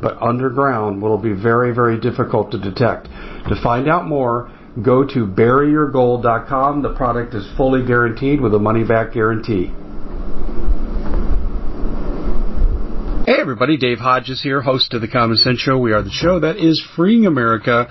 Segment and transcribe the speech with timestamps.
[0.00, 3.06] but underground will be very, very difficult to detect.
[3.48, 4.50] To find out more,
[4.82, 6.82] go to buryyourgold.com.
[6.82, 9.72] The product is fully guaranteed with a money back guarantee.
[13.26, 15.78] Hey everybody, Dave Hodges here, host of the Common Sense Show.
[15.78, 17.88] We are the show that is freeing America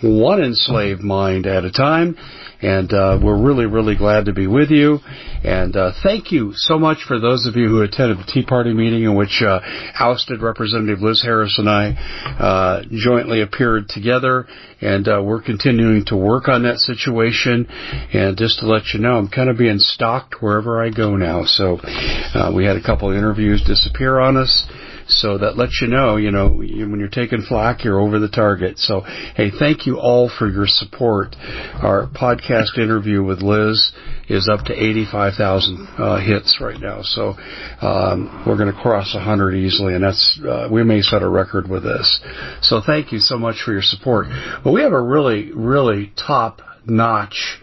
[0.00, 2.16] one enslaved mind at a time.
[2.62, 4.98] And uh, we're really, really glad to be with you.
[5.42, 8.74] And uh, thank you so much for those of you who attended the Tea Party
[8.74, 9.60] meeting in which uh,
[9.98, 11.92] ousted Representative Liz Harris and I
[12.38, 14.46] uh, jointly appeared together.
[14.82, 17.66] And uh, we're continuing to work on that situation.
[18.12, 21.44] And just to let you know, I'm kind of being stalked wherever I go now.
[21.44, 24.66] So uh, we had a couple of interviews disappear on us.
[25.08, 28.78] So that lets you know, you know, when you're taking flack, you're over the target.
[28.78, 31.36] So, hey, thank you all for your support.
[31.40, 33.92] Our podcast interview with Liz
[34.28, 37.02] is up to 85,000 uh, hits right now.
[37.02, 37.34] So
[37.80, 41.68] um, we're going to cross 100 easily, and that's uh, we may set a record
[41.68, 42.20] with this.
[42.62, 44.26] So thank you so much for your support.
[44.62, 47.59] But we have a really, really top notch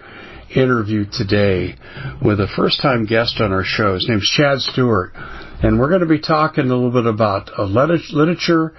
[0.57, 1.75] interview today
[2.23, 3.93] with a first time guest on our show.
[3.93, 5.13] His name's Chad Stewart.
[5.59, 8.75] And we're going to be talking a little bit about uh, literature,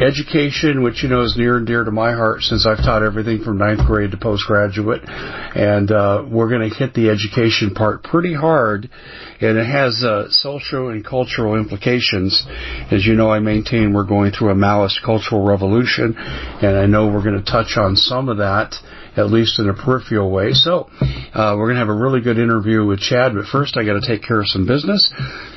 [0.00, 3.44] education, which you know is near and dear to my heart since I've taught everything
[3.44, 5.02] from ninth grade to postgraduate.
[5.04, 8.88] And uh, we're going to hit the education part pretty hard,
[9.42, 12.42] and it has uh, social and cultural implications.
[12.90, 17.08] As you know, I maintain we're going through a Maoist cultural revolution, and I know
[17.08, 18.74] we're going to touch on some of that
[19.16, 20.52] at least in a peripheral way.
[20.52, 23.84] So uh, we're going to have a really good interview with Chad, but first I
[23.84, 25.12] got to take care of some business.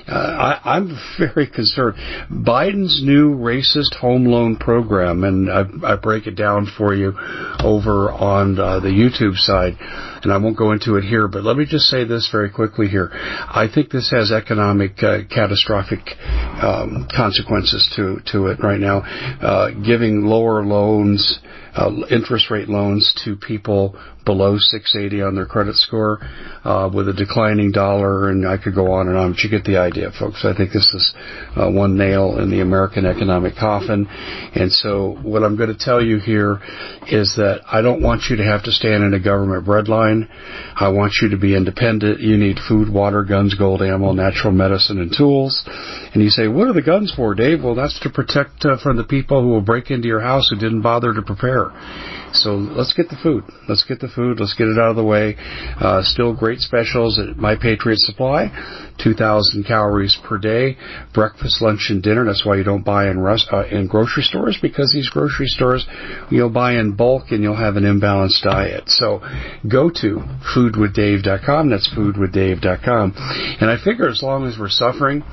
[0.07, 1.95] Uh, I, I'm very concerned.
[2.29, 7.13] Biden's new racist home loan program, and I, I break it down for you
[7.63, 9.73] over on uh, the YouTube side,
[10.23, 12.87] and I won't go into it here, but let me just say this very quickly
[12.87, 13.09] here.
[13.13, 15.99] I think this has economic uh, catastrophic
[16.61, 21.39] um, consequences to to it right now, uh, giving lower loans
[21.75, 26.19] uh, interest rate loans to people below 680 on their credit score
[26.63, 29.63] uh, with a declining dollar, and I could go on and on, but you get
[29.63, 30.43] the idea, folks.
[30.43, 31.13] I think this is
[31.55, 34.07] uh, one nail in the American economic coffin.
[34.07, 36.59] And so what I'm going to tell you here
[37.07, 40.27] is that I don't want you to have to stand in a government breadline.
[40.75, 42.19] I want you to be independent.
[42.19, 45.63] You need food, water, guns, gold, ammo, natural medicine, and tools.
[46.13, 47.63] And you say, what are the guns for, Dave?
[47.63, 50.55] Well, that's to protect uh, from the people who will break into your house who
[50.57, 51.71] didn't bother to prepare.
[52.33, 53.43] So let's get the food.
[53.69, 54.39] Let's get the food.
[54.39, 55.35] Let's get it out of the way.
[55.79, 58.49] Uh, still great specials at My Patriot Supply.
[59.03, 60.77] 2,000 calories per day,
[61.13, 62.25] breakfast, lunch, and dinner.
[62.25, 65.85] That's why you don't buy in, rest, uh, in grocery stores because these grocery stores
[66.31, 68.83] you'll buy in bulk and you'll have an imbalanced diet.
[68.87, 69.21] So
[69.69, 70.21] go to
[70.55, 71.69] foodwithdave.com.
[71.69, 73.13] That's foodwithdave.com.
[73.59, 75.23] And I figure as long as we're suffering,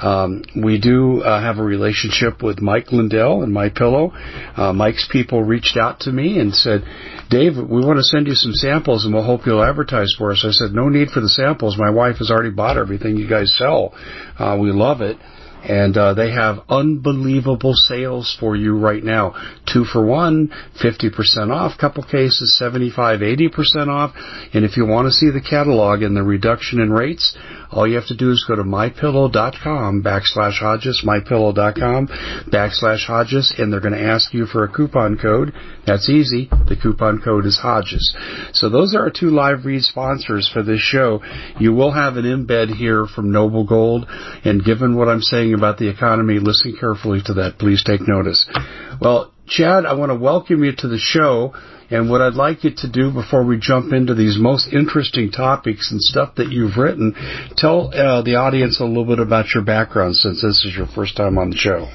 [0.00, 4.12] um, we do uh, have a relationship with Mike Lindell and My Pillow.
[4.56, 6.82] Uh, Mike's people reached out to me and said,
[7.30, 10.44] Dave, we want to send you some samples and we'll hope you'll advertise for us.
[10.46, 11.76] I said, no need for the samples.
[11.78, 13.94] My wife has already bought everything you guys sell.
[14.38, 15.18] Uh, we love it
[15.64, 19.34] and uh, they have unbelievable sales for you right now.
[19.72, 24.14] Two for one, 50% off, couple cases, 75, 80% off.
[24.52, 27.36] And if you want to see the catalog and the reduction in rates,
[27.72, 32.08] all you have to do is go to mypillow.com backslash Hodges, mypillow.com
[32.52, 35.52] backslash Hodges, and they're going to ask you for a coupon code.
[35.86, 36.48] That's easy.
[36.50, 38.14] The coupon code is Hodges.
[38.52, 41.20] So those are our two live read sponsors for this show.
[41.58, 44.06] You will have an embed here from Noble Gold,
[44.44, 47.58] and given what I'm saying about the economy, listen carefully to that.
[47.58, 48.48] Please take notice.
[49.00, 51.54] Well, Chad, I want to welcome you to the show.
[51.92, 55.92] And what I'd like you to do before we jump into these most interesting topics
[55.92, 57.12] and stuff that you've written,
[57.58, 61.18] tell uh, the audience a little bit about your background since this is your first
[61.18, 61.90] time on the show.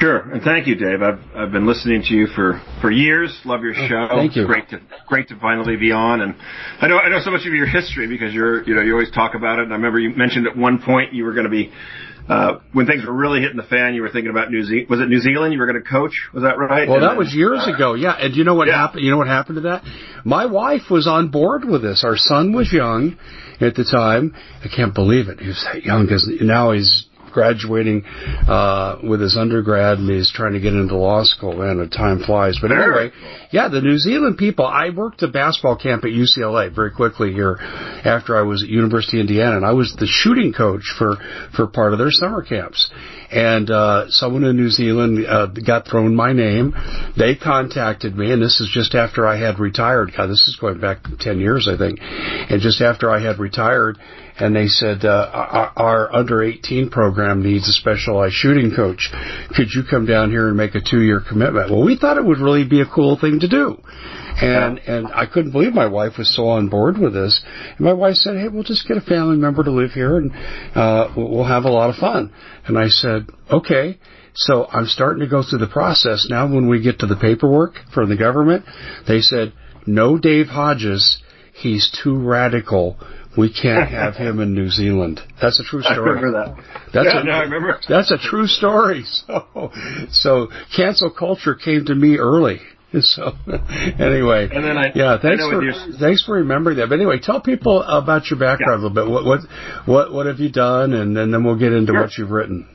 [0.00, 1.02] Sure, and thank you, Dave.
[1.02, 3.36] I've I've been listening to you for for years.
[3.44, 4.06] Love your oh, show.
[4.14, 4.46] Thank you.
[4.46, 6.36] Great to great to finally be on, and
[6.80, 9.10] I know I know so much of your history because you're you know you always
[9.10, 9.62] talk about it.
[9.62, 11.72] And I remember you mentioned at one point you were going to be
[12.28, 14.90] uh, when things were really hitting the fan, you were thinking about New Zealand.
[14.90, 16.12] Was it New Zealand you were going to coach?
[16.34, 16.86] Was that right?
[16.86, 17.94] Well, and that then, was years uh, ago.
[17.94, 18.12] Yeah.
[18.12, 18.76] And you know what yeah.
[18.76, 19.04] happened?
[19.04, 19.82] You know what happened to that?
[20.24, 22.04] My wife was on board with this.
[22.04, 23.16] Our son was young
[23.60, 24.34] at the time.
[24.62, 25.40] I can't believe it.
[25.40, 30.52] He was that young because now he's graduating uh, with his undergrad and he's trying
[30.54, 31.56] to get into law school.
[31.56, 32.58] Man, the time flies.
[32.60, 33.10] But anyway,
[33.50, 34.66] yeah, the New Zealand people.
[34.66, 39.18] I worked a basketball camp at UCLA very quickly here after I was at University
[39.18, 41.16] of Indiana, and I was the shooting coach for
[41.56, 42.90] for part of their summer camps.
[43.30, 46.74] And uh, someone in New Zealand uh, got thrown my name.
[47.16, 50.12] They contacted me, and this is just after I had retired.
[50.16, 51.98] God, this is going back ten years, I think.
[52.00, 53.98] And just after I had retired,
[54.38, 59.10] and they said uh, our, under 18 program needs a specialized shooting coach.
[59.54, 61.70] Could you come down here and make a two year commitment?
[61.70, 63.78] Well, we thought it would really be a cool thing to do.
[64.40, 67.42] And and I couldn't believe my wife was so on board with this.
[67.76, 70.30] And my wife said, "Hey, we'll just get a family member to live here, and
[70.76, 72.32] uh, we'll have a lot of fun."
[72.66, 73.98] And I said, "Okay."
[74.34, 76.46] So I'm starting to go through the process now.
[76.46, 78.64] When we get to the paperwork from the government,
[79.08, 79.54] they said,
[79.86, 81.20] "No, Dave Hodges,
[81.54, 82.96] he's too radical
[83.36, 85.20] we can't have him in New Zealand.
[85.40, 85.96] That's a true story.
[85.96, 86.64] I remember that.
[86.92, 87.80] That's yeah, a, no, I remember.
[87.88, 89.04] That's a true story.
[89.28, 89.70] So,
[90.10, 92.60] so cancel culture came to me early.
[93.00, 96.88] So anyway, and then I, yeah, thanks for thanks for remembering that.
[96.88, 98.88] But anyway, tell people about your background yeah.
[98.88, 99.10] a little bit.
[99.10, 99.40] What what
[99.84, 102.00] what what have you done, and, and then we'll get into sure.
[102.00, 102.66] what you've written.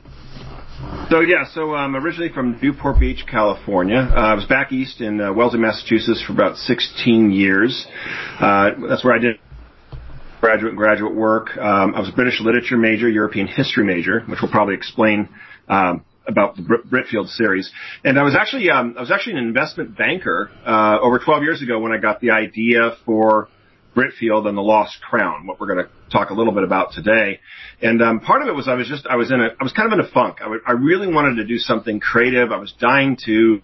[1.10, 3.96] So yeah, so I'm originally from Newport Beach, California.
[3.98, 7.86] Uh, I was back east in uh, Wellesley, Massachusetts for about 16 years.
[8.40, 9.36] Uh, that's where I did
[10.44, 11.56] graduate and graduate work.
[11.56, 15.30] Um, I was a British literature major, European history major, which will probably explain
[15.68, 17.72] um, about the Britfield series.
[18.04, 21.62] And I was actually um, I was actually an investment banker uh, over 12 years
[21.62, 23.48] ago when I got the idea for
[23.96, 27.40] Britfield and the Lost Crown, what we're going to talk a little bit about today.
[27.80, 29.72] And um, part of it was I was just I was in a I was
[29.72, 30.38] kind of in a funk.
[30.40, 32.52] I, w- I really wanted to do something creative.
[32.52, 33.62] I was dying to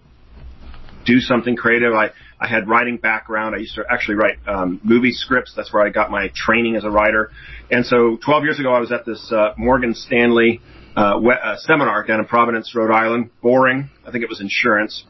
[1.05, 1.93] do something creative.
[1.93, 2.09] I
[2.41, 3.53] I had writing background.
[3.53, 5.53] I used to actually write um, movie scripts.
[5.55, 7.29] That's where I got my training as a writer.
[7.69, 10.59] And so 12 years ago, I was at this uh, Morgan Stanley
[10.95, 13.29] uh, we- uh, seminar down in Providence, Rhode Island.
[13.43, 13.91] Boring.
[14.05, 15.05] I think it was insurance.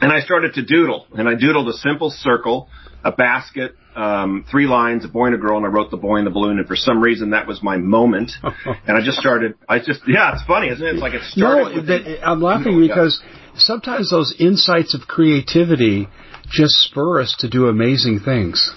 [0.00, 2.68] And I started to doodle, and I doodled a simple circle,
[3.04, 6.16] a basket, um, three lines, a boy and a girl, and I wrote the boy
[6.16, 6.58] and the balloon.
[6.58, 8.32] And for some reason, that was my moment.
[8.42, 9.54] and I just started.
[9.68, 10.94] I just yeah, it's funny, isn't it?
[10.94, 11.76] It's like it started.
[11.76, 13.22] No, that, I'm laughing because
[13.54, 16.08] sometimes those insights of creativity
[16.52, 18.70] just spur us to do amazing things.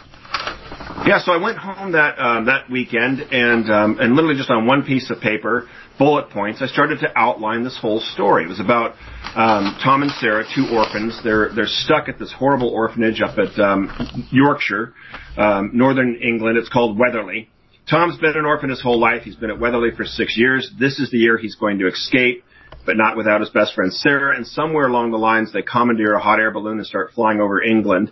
[1.06, 4.66] Yeah, so I went home that um, that weekend and um, and literally just on
[4.66, 5.68] one piece of paper,
[6.00, 8.46] bullet points, I started to outline this whole story.
[8.46, 8.96] It was about
[9.36, 11.20] um, Tom and Sarah, two orphans.
[11.24, 13.92] They're they're stuck at this horrible orphanage up at um,
[14.32, 14.94] Yorkshire,
[15.38, 16.58] um, northern England.
[16.58, 17.50] It's called Wetherley.
[17.90, 19.24] Tom's been an orphan his whole life.
[19.24, 20.72] He's been at Wetherley for six years.
[20.80, 22.44] This is the year he's going to escape
[22.86, 24.36] but not without his best friend Sarah.
[24.36, 27.62] And somewhere along the lines, they commandeer a hot air balloon and start flying over
[27.62, 28.12] England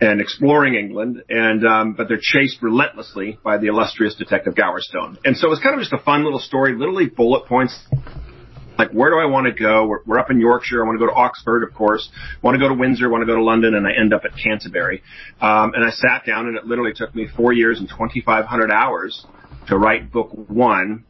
[0.00, 1.22] and exploring England.
[1.28, 5.18] And um, but they're chased relentlessly by the illustrious Detective Gowerstone.
[5.24, 7.78] And so it's kind of just a fun little story, literally bullet points.
[8.78, 9.86] Like where do I want to go?
[9.86, 10.82] We're, we're up in Yorkshire.
[10.82, 12.08] I want to go to Oxford, of course.
[12.14, 13.06] I Want to go to Windsor.
[13.06, 15.02] I Want to go to London, and I end up at Canterbury.
[15.40, 19.26] Um, and I sat down, and it literally took me four years and 2,500 hours
[19.66, 21.04] to write book one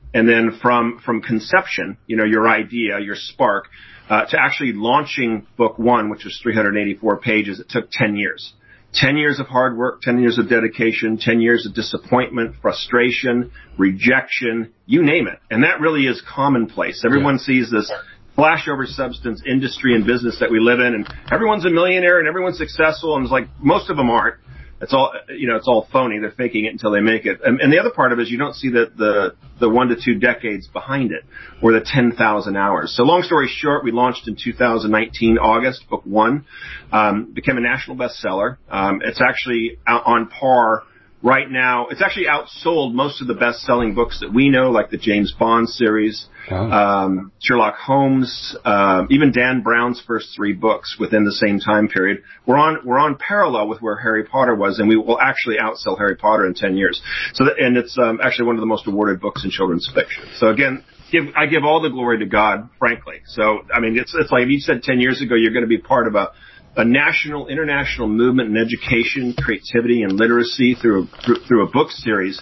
[0.60, 3.68] from from conception, you know, your idea, your spark,
[4.08, 8.54] uh, to actually launching book one, which was 384 pages, it took 10 years.
[8.94, 14.72] 10 years of hard work, 10 years of dedication, 10 years of disappointment, frustration, rejection,
[14.86, 15.38] you name it.
[15.50, 17.04] And that really is commonplace.
[17.04, 17.92] Everyone sees this
[18.36, 22.56] flashover substance industry and business that we live in and everyone's a millionaire and everyone's
[22.56, 24.36] successful and it's like most of them aren't.
[24.80, 25.56] It's all you know.
[25.56, 26.18] It's all phony.
[26.20, 27.40] They're faking it until they make it.
[27.44, 29.88] And, and the other part of it is you don't see the the the one
[29.88, 31.24] to two decades behind it,
[31.62, 32.94] or the ten thousand hours.
[32.96, 35.88] So long story short, we launched in 2019 August.
[35.90, 36.46] Book one
[36.92, 38.58] um, became a national bestseller.
[38.70, 40.84] Um, it's actually on par
[41.22, 41.88] right now.
[41.88, 45.68] It's actually outsold most of the best-selling books that we know, like the James Bond
[45.68, 51.88] series, um, Sherlock Holmes, um, even Dan Brown's first three books within the same time
[51.88, 52.22] period.
[52.46, 55.98] We're on we're on parallel with where Harry Potter was, and we will actually outsell
[55.98, 57.00] Harry Potter in ten years.
[57.34, 60.24] So, that, and it's um, actually one of the most awarded books in children's fiction.
[60.36, 60.84] So again.
[61.10, 63.22] Give, I give all the glory to God, frankly.
[63.28, 65.66] So, I mean, it's, it's like if you said 10 years ago you're going to
[65.66, 66.32] be part of a,
[66.78, 71.08] a national, international movement in education, creativity, and literacy through
[71.46, 72.40] through a book series,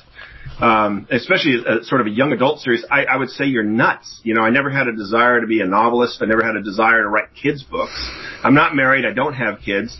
[0.60, 4.20] um, especially a, sort of a young adult series, I, I would say you're nuts.
[4.24, 6.20] You know, I never had a desire to be a novelist.
[6.20, 7.96] I never had a desire to write kids books.
[8.44, 9.06] I'm not married.
[9.06, 9.96] I don't have kids.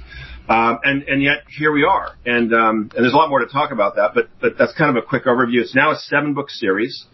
[0.49, 2.13] Um, and, and yet here we are.
[2.25, 4.97] And, um, and there's a lot more to talk about that, but, but that's kind
[4.97, 5.61] of a quick overview.
[5.61, 7.05] It's now a seven book series.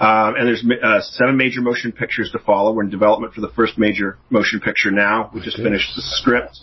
[0.00, 2.72] Um, and there's uh, seven major motion pictures to follow.
[2.72, 5.30] We're in development for the first major motion picture now.
[5.32, 6.58] We just finished the script.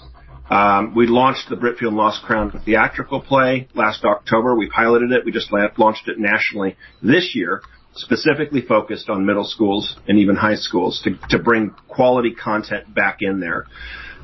[0.50, 4.56] Um, we launched the Britfield Lost Crown theatrical play last October.
[4.56, 5.24] We piloted it.
[5.24, 7.62] We just launched it nationally this year,
[7.94, 13.18] specifically focused on middle schools and even high schools to, to bring quality content back
[13.22, 13.68] in there.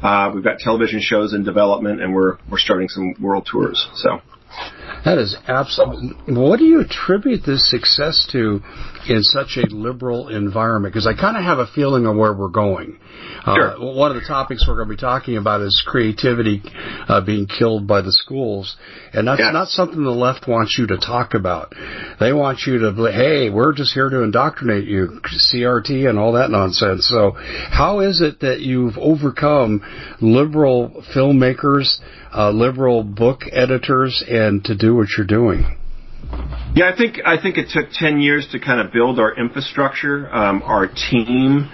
[0.02, 3.88] Uh, we've got television shows in development, and we're we're starting some world tours.
[3.96, 4.20] So
[5.06, 6.16] that is absolutely.
[6.36, 8.62] What do you attribute this success to
[9.08, 10.94] in such a liberal environment?
[10.94, 13.00] Because I kind of have a feeling of where we're going.
[13.46, 13.72] Uh, sure.
[13.76, 16.64] Uh, one of the topics we're going to be talking about is creativity
[17.08, 18.76] uh, being killed by the schools,
[19.14, 19.54] and that's yes.
[19.54, 21.74] not something the left wants you to talk about.
[22.20, 25.22] They want you to, hey, we're just here to indoctrinate you,
[25.54, 27.08] CRT and all that nonsense.
[27.08, 29.82] So, how is it that you've overcome
[30.20, 32.00] liberal filmmakers?
[32.36, 35.78] uh, liberal book editors and to do what you're doing?
[36.76, 40.34] Yeah, I think I think it took ten years to kind of build our infrastructure,
[40.34, 41.70] um, our team,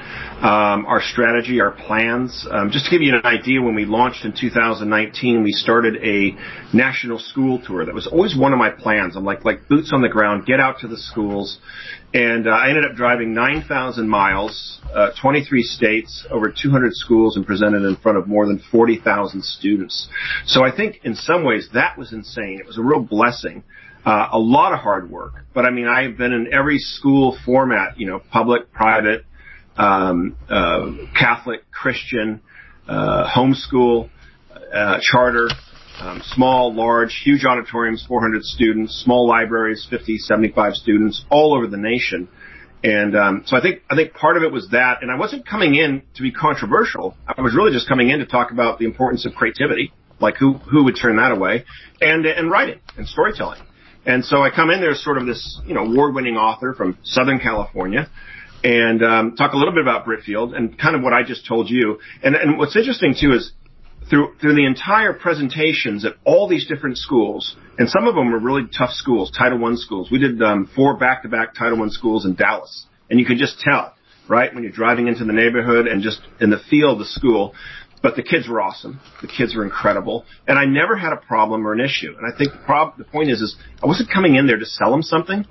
[0.48, 2.48] our strategy, our plans.
[2.50, 6.36] Um, just to give you an idea, when we launched in 2019, we started a
[6.76, 7.86] national school tour.
[7.86, 9.16] That was always one of my plans.
[9.16, 11.60] I'm like like boots on the ground, get out to the schools,
[12.14, 17.46] and uh, I ended up driving 9,000 miles, uh, 23 states, over 200 schools, and
[17.46, 20.10] presented in front of more than 40,000 students.
[20.46, 22.60] So I think in some ways that was insane.
[22.60, 23.64] It was a real blessing.
[24.04, 25.46] Uh, a lot of hard work.
[25.54, 29.26] But I mean, I've been in every school format, you know, public, private,
[29.78, 32.42] um, uh, Catholic, Christian,
[32.88, 34.10] uh, homeschool,
[34.74, 35.50] uh, charter,
[36.00, 41.78] um, small, large, huge auditoriums, 400 students, small libraries, 50, 75 students, all over the
[41.78, 42.28] nation.
[42.84, 45.48] And um, so I think I think part of it was that, and I wasn't
[45.48, 47.16] coming in to be controversial.
[47.28, 50.54] I was really just coming in to talk about the importance of creativity, like who
[50.54, 51.66] who would turn that away,
[52.01, 53.62] and and writing and storytelling.
[54.04, 56.98] And so I come in there as sort of this, you know, award-winning author from
[57.04, 58.10] Southern California,
[58.63, 61.70] and um, talk a little bit about Britfield and kind of what I just told
[61.70, 62.00] you.
[62.24, 63.51] And, and what's interesting too is
[64.10, 68.39] through through the entire presentations at all these different schools, and some of them were
[68.39, 70.10] really tough schools, Title One schools.
[70.12, 73.94] We did um, four back-to-back Title One schools in Dallas, and you could just tell,
[74.27, 77.53] right, when you're driving into the neighborhood and just in the feel of the school,
[78.01, 79.00] but the kids were awesome.
[79.22, 82.13] The kids were incredible, and I never had a problem or an issue.
[82.18, 84.65] And I think the prob- the point is, is I wasn't coming in there to
[84.65, 85.46] sell them something.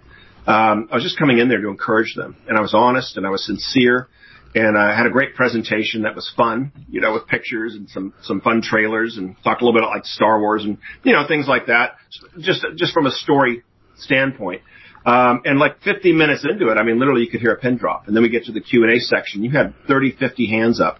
[0.51, 3.27] Um, I was just coming in there to encourage them, and I was honest and
[3.27, 4.09] I was sincere,
[4.55, 8.13] and I had a great presentation that was fun, you know, with pictures and some
[8.23, 11.27] some fun trailers, and talked a little bit about like Star Wars and you know
[11.29, 11.97] things like that,
[12.41, 13.63] just just from a story
[13.97, 14.63] standpoint.
[15.07, 17.79] Um, and like 50 minutes into it, I mean, literally you could hear a pin
[17.79, 18.07] drop.
[18.07, 19.43] And then we get to the Q&A section.
[19.43, 20.99] You had 30, 50 hands up.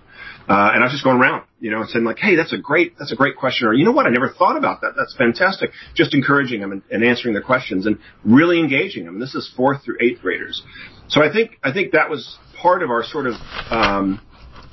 [0.49, 2.59] Uh, and I was just going around, you know, and saying like, "Hey, that's a
[2.59, 4.07] great, that's a great question," or "You know what?
[4.07, 4.95] I never thought about that.
[4.97, 9.21] That's fantastic." Just encouraging them and, and answering their questions and really engaging them.
[9.21, 10.63] This is fourth through eighth graders,
[11.09, 13.35] so I think I think that was part of our sort of,
[13.71, 14.21] um,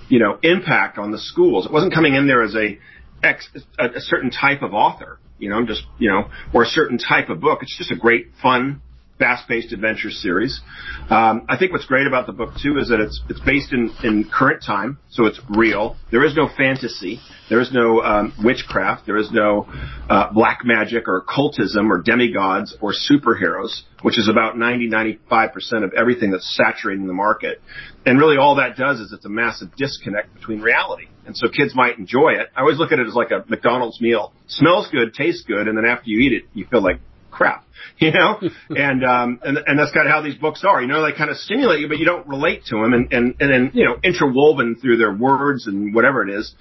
[0.10, 1.66] you know, impact on the schools.
[1.66, 2.78] It wasn't coming in there as a,
[3.24, 6.98] ex, a, a certain type of author, you know, just you know, or a certain
[6.98, 7.60] type of book.
[7.62, 8.82] It's just a great, fun,
[9.20, 10.62] fast-paced adventure series.
[11.10, 13.92] Um, I think what's great about the book too is that it's it's based in
[14.04, 15.96] in current time, so it's real.
[16.12, 17.20] There is no fantasy.
[17.50, 19.06] There is no um, witchcraft.
[19.06, 19.68] There is no
[20.10, 25.84] uh, black magic or cultism or demigods or superheroes, which is about 90 95 percent
[25.84, 27.62] of everything that's saturating the market.
[28.06, 31.08] And really, all that does is it's a massive disconnect between reality.
[31.26, 32.48] And so kids might enjoy it.
[32.56, 34.32] I always look at it as like a McDonald's meal.
[34.48, 37.02] Smells good, tastes good, and then after you eat it, you feel like
[37.38, 37.64] crap,
[38.00, 38.40] you know,
[38.70, 40.82] and um, and and that's kind of how these books are.
[40.82, 43.36] You know, they kind of stimulate you, but you don't relate to them, and and
[43.40, 46.54] and then you know, interwoven through their words and whatever it is,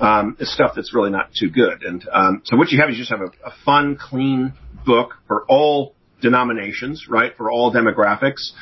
[0.00, 1.82] um, is stuff that's really not too good.
[1.82, 5.14] And um, so what you have is you just have a, a fun, clean book
[5.28, 8.52] for all denominations, right, for all demographics.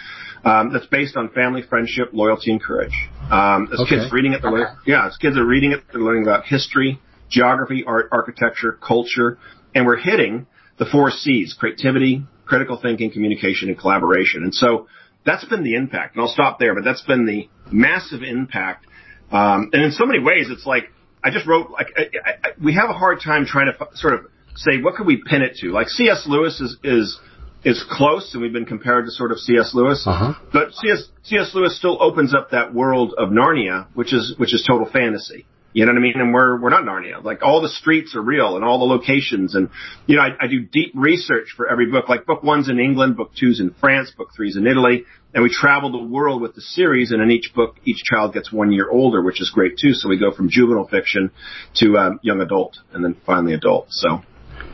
[0.43, 2.95] Um, that's based on family, friendship, loyalty, and courage.
[3.31, 3.97] Um, as okay.
[3.97, 6.99] kids reading it, they're learning, yeah, as kids are reading it, they're learning about history,
[7.29, 9.37] geography, art, architecture, culture,
[9.75, 10.47] and we're hitting
[10.81, 14.43] the four C's, creativity, critical thinking, communication, and collaboration.
[14.43, 14.89] And so
[15.25, 16.17] that's been the impact.
[16.17, 18.87] And I'll stop there, but that's been the massive impact.
[19.31, 20.91] Um, and in so many ways, it's like
[21.23, 24.15] I just wrote like I, I, we have a hard time trying to f- sort
[24.15, 24.21] of
[24.57, 25.69] say what could we pin it to.
[25.69, 26.25] Like C.S.
[26.27, 27.21] Lewis is is
[27.63, 29.73] is close, and we've been compared to sort of C.S.
[29.75, 30.03] Lewis.
[30.07, 30.33] Uh-huh.
[30.51, 31.09] But C.S.
[31.25, 31.51] C.S.
[31.55, 35.45] Lewis still opens up that world of Narnia, which is which is total fantasy.
[35.73, 36.13] You know what I mean?
[36.17, 37.23] And we're we're not Narnia.
[37.23, 39.55] Like all the streets are real and all the locations.
[39.55, 39.71] And
[40.07, 42.09] you know, I, I do deep research for every book.
[42.09, 45.51] Like book one's in England, book two's in France, book three's in Italy, and we
[45.51, 47.13] travel the world with the series.
[47.13, 49.93] And in each book, each child gets one year older, which is great too.
[49.95, 51.31] So we go from juvenile fiction
[51.77, 53.87] to um, young adult, and then finally adult.
[53.91, 54.23] So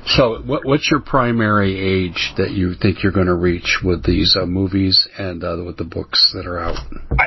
[0.06, 4.36] So, what, what's your primary age that you think you're going to reach with these
[4.40, 6.78] uh, movies and uh, with the books that are out?
[7.18, 7.26] I,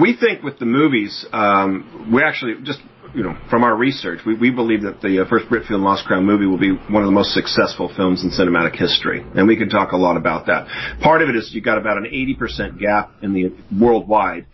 [0.00, 2.80] we think with the movies, um, we actually just
[3.14, 6.06] you know from our research, we, we believe that the uh, first Britfield and Lost
[6.06, 9.56] Crown movie will be one of the most successful films in cinematic history, and we
[9.56, 10.66] can talk a lot about that.
[11.00, 14.46] Part of it is you got about an 80% gap in the worldwide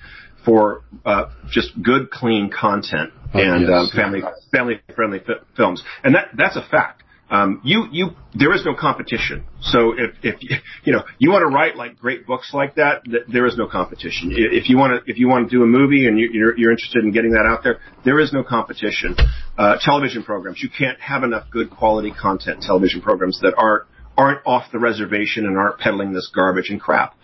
[0.45, 3.71] for uh, just good, clean content oh, and yes.
[3.71, 4.21] um, family
[4.53, 7.03] family friendly fi- films, and that that's a fact.
[7.29, 9.45] Um, you, you, there is no competition.
[9.61, 13.25] So if, if, you know, you want to write like great books like that, th-
[13.27, 14.33] there is no competition.
[14.33, 16.71] If you want to, if you want to do a movie and you, you're, you're
[16.71, 19.17] interested in getting that out there, there is no competition.
[19.59, 23.85] Uh, television programs, you can't have enough good quality content television programs that aren't,
[24.17, 27.15] aren't off the reservation and aren't peddling this garbage and crap.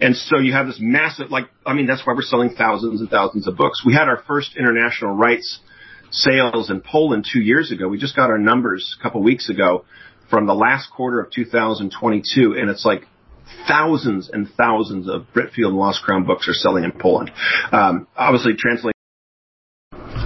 [0.00, 3.08] And so you have this massive, like, I mean, that's why we're selling thousands and
[3.08, 3.84] thousands of books.
[3.86, 5.60] We had our first international rights
[6.12, 7.88] sales in Poland two years ago.
[7.88, 9.84] We just got our numbers a couple weeks ago
[10.30, 13.06] from the last quarter of 2022, and it's like
[13.66, 17.30] thousands and thousands of Britfield and Lost Crown books are selling in Poland.
[17.70, 18.91] Um, obviously, translate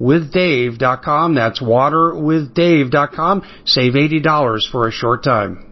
[0.00, 1.34] waterwithdave.com.
[1.34, 3.42] That's waterwithdave.com.
[3.64, 5.68] Save $80 for a short time.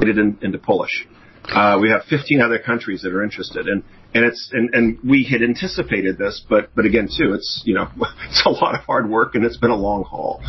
[0.00, 1.06] In, into Polish.
[1.44, 3.82] Uh, we have 15 other countries that are interested, and
[4.14, 7.88] and it's and, and we had anticipated this, but but again too, it's you know
[8.28, 10.40] it's a lot of hard work and it's been a long haul.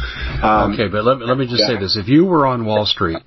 [0.42, 2.86] Um, okay, but let me let me just say this: if you were on Wall
[2.86, 3.18] Street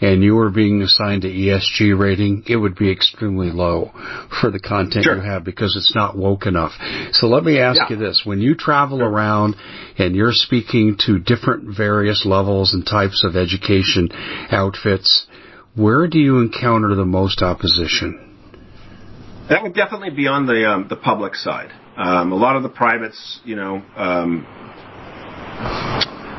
[0.00, 3.92] and you were being assigned an ESG rating, it would be extremely low
[4.40, 6.72] for the content you have because it's not woke enough.
[7.12, 9.56] So let me ask you this: when you travel around
[9.96, 14.10] and you're speaking to different various levels and types of education
[14.50, 15.26] outfits,
[15.74, 18.31] where do you encounter the most opposition?
[19.48, 21.70] That would definitely be on the um, the public side.
[21.96, 24.46] Um, a lot of the privates, you know, um,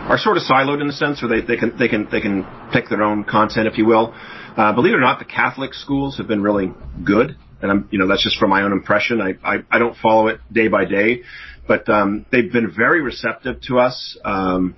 [0.10, 2.46] are sort of siloed in a sense, where they, they can they can they can
[2.72, 4.14] pick their own content, if you will.
[4.56, 6.72] Uh, believe it or not, the Catholic schools have been really
[7.04, 9.20] good, and I'm you know that's just from my own impression.
[9.22, 11.24] I I, I don't follow it day by day,
[11.68, 14.18] but um, they've been very receptive to us.
[14.24, 14.78] Um,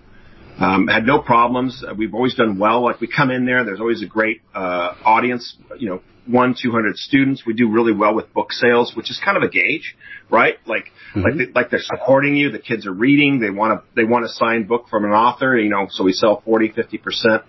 [0.58, 1.84] um, had no problems.
[1.96, 2.84] We've always done well.
[2.84, 5.56] Like we come in there, there's always a great uh, audience.
[5.78, 7.44] You know, one, 200 students.
[7.46, 9.96] We do really well with book sales, which is kind of a gauge,
[10.30, 10.58] right?
[10.66, 10.86] Like,
[11.16, 11.22] mm-hmm.
[11.22, 12.52] like, they, like they're supporting you.
[12.52, 13.40] The kids are reading.
[13.40, 16.14] They want to, they want a signed book from an author, you know, so we
[16.14, 17.44] sell 40, 50%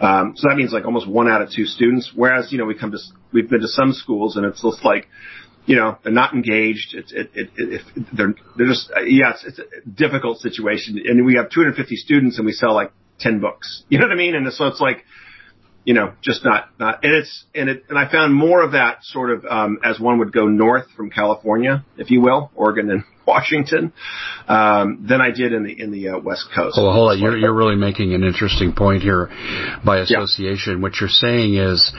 [0.00, 2.12] Um, so that means like almost one out of two students.
[2.14, 2.98] Whereas, you know, we come to,
[3.32, 5.08] we've been to some schools and it's just like,
[5.66, 6.94] you know, they're not engaged.
[6.94, 7.82] It's, it, it, it,
[8.16, 11.00] they're, they're just, yeah, it's, it's a difficult situation.
[11.04, 13.84] And we have 250 students and we sell like 10 books.
[13.90, 14.34] You know what I mean?
[14.34, 15.04] And so it's like,
[15.88, 18.98] you know, just not, not, and it's, and it, and I found more of that
[19.04, 23.04] sort of, um, as one would go north from California, if you will, Oregon and
[23.26, 23.94] Washington,
[24.48, 26.76] um, than I did in the, in the uh, West Coast.
[26.76, 27.18] Well, hold on.
[27.18, 29.30] You're, you're really making an interesting point here
[29.82, 30.74] by association.
[30.74, 30.82] Yeah.
[30.82, 31.90] What you're saying is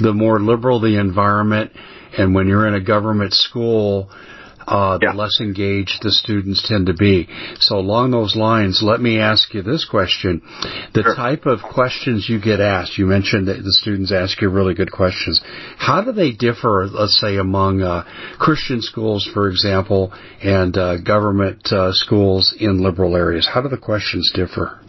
[0.00, 1.70] the more liberal the environment,
[2.18, 4.10] and when you're in a government school,
[4.68, 5.12] uh, the yeah.
[5.12, 7.28] less engaged the students tend to be.
[7.58, 10.42] So along those lines, let me ask you this question.
[10.94, 11.14] The sure.
[11.14, 14.92] type of questions you get asked, you mentioned that the students ask you really good
[14.92, 15.40] questions.
[15.78, 18.04] How do they differ, let's say, among uh,
[18.38, 23.48] Christian schools, for example, and uh, government uh, schools in liberal areas?
[23.52, 24.80] How do the questions differ?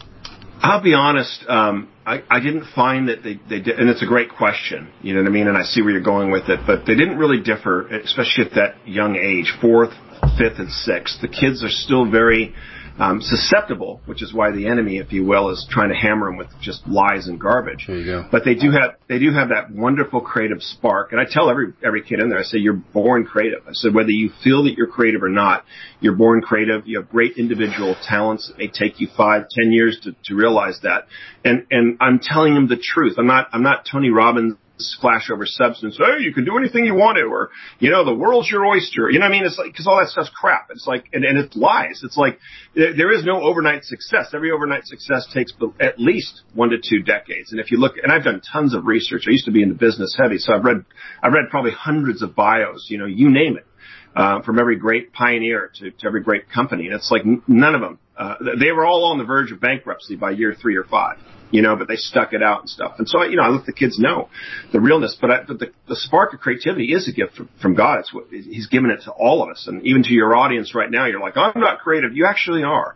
[0.62, 1.44] I'll be honest.
[1.48, 4.92] Um, I, I didn't find that they, they did, and it's a great question.
[5.02, 5.48] You know what I mean?
[5.48, 8.54] And I see where you're going with it, but they didn't really differ, especially at
[8.56, 9.92] that young age, fourth,
[10.36, 11.20] fifth, and sixth.
[11.22, 12.54] The kids are still very
[13.00, 16.36] um, susceptible, which is why the enemy, if you will, is trying to hammer them
[16.36, 17.84] with just lies and garbage.
[17.86, 18.28] There you go.
[18.30, 21.72] But they do have they do have that wonderful creative spark, and I tell every
[21.82, 23.60] every kid in there, I say you're born creative.
[23.66, 25.64] I said whether you feel that you're creative or not,
[26.00, 26.86] you're born creative.
[26.86, 28.50] You have great individual talents.
[28.50, 31.06] It may take you five, ten years to, to realize that,
[31.42, 33.14] and and I'm telling them the truth.
[33.16, 35.98] I'm not I'm not Tony Robbins splash over substance.
[35.98, 39.10] Hey, you can do anything you want to, or you know, the world's your oyster.
[39.10, 39.46] You know what I mean?
[39.46, 40.68] It's like because all that stuff's crap.
[40.70, 42.02] It's like and, and it's lies.
[42.04, 42.38] It's like
[42.74, 44.30] there is no overnight success.
[44.34, 47.52] Every overnight success takes at least one to two decades.
[47.52, 49.24] And if you look, and I've done tons of research.
[49.26, 50.84] I used to be in the business heavy, so I've read
[51.22, 52.86] I've read probably hundreds of bios.
[52.88, 53.66] You know, you name it.
[54.14, 56.86] Uh, from every great pioneer to, to every great company.
[56.86, 60.16] And it's like none of them, uh, they were all on the verge of bankruptcy
[60.16, 61.18] by year three or five
[61.50, 62.94] you know, but they stuck it out and stuff.
[62.98, 64.28] And so, you know, I let the kids know
[64.72, 67.74] the realness, but, I, but the, the spark of creativity is a gift from, from
[67.74, 68.00] God.
[68.00, 69.66] It's what he's given it to all of us.
[69.66, 72.14] And even to your audience right now, you're like, I'm not creative.
[72.14, 72.94] You actually are.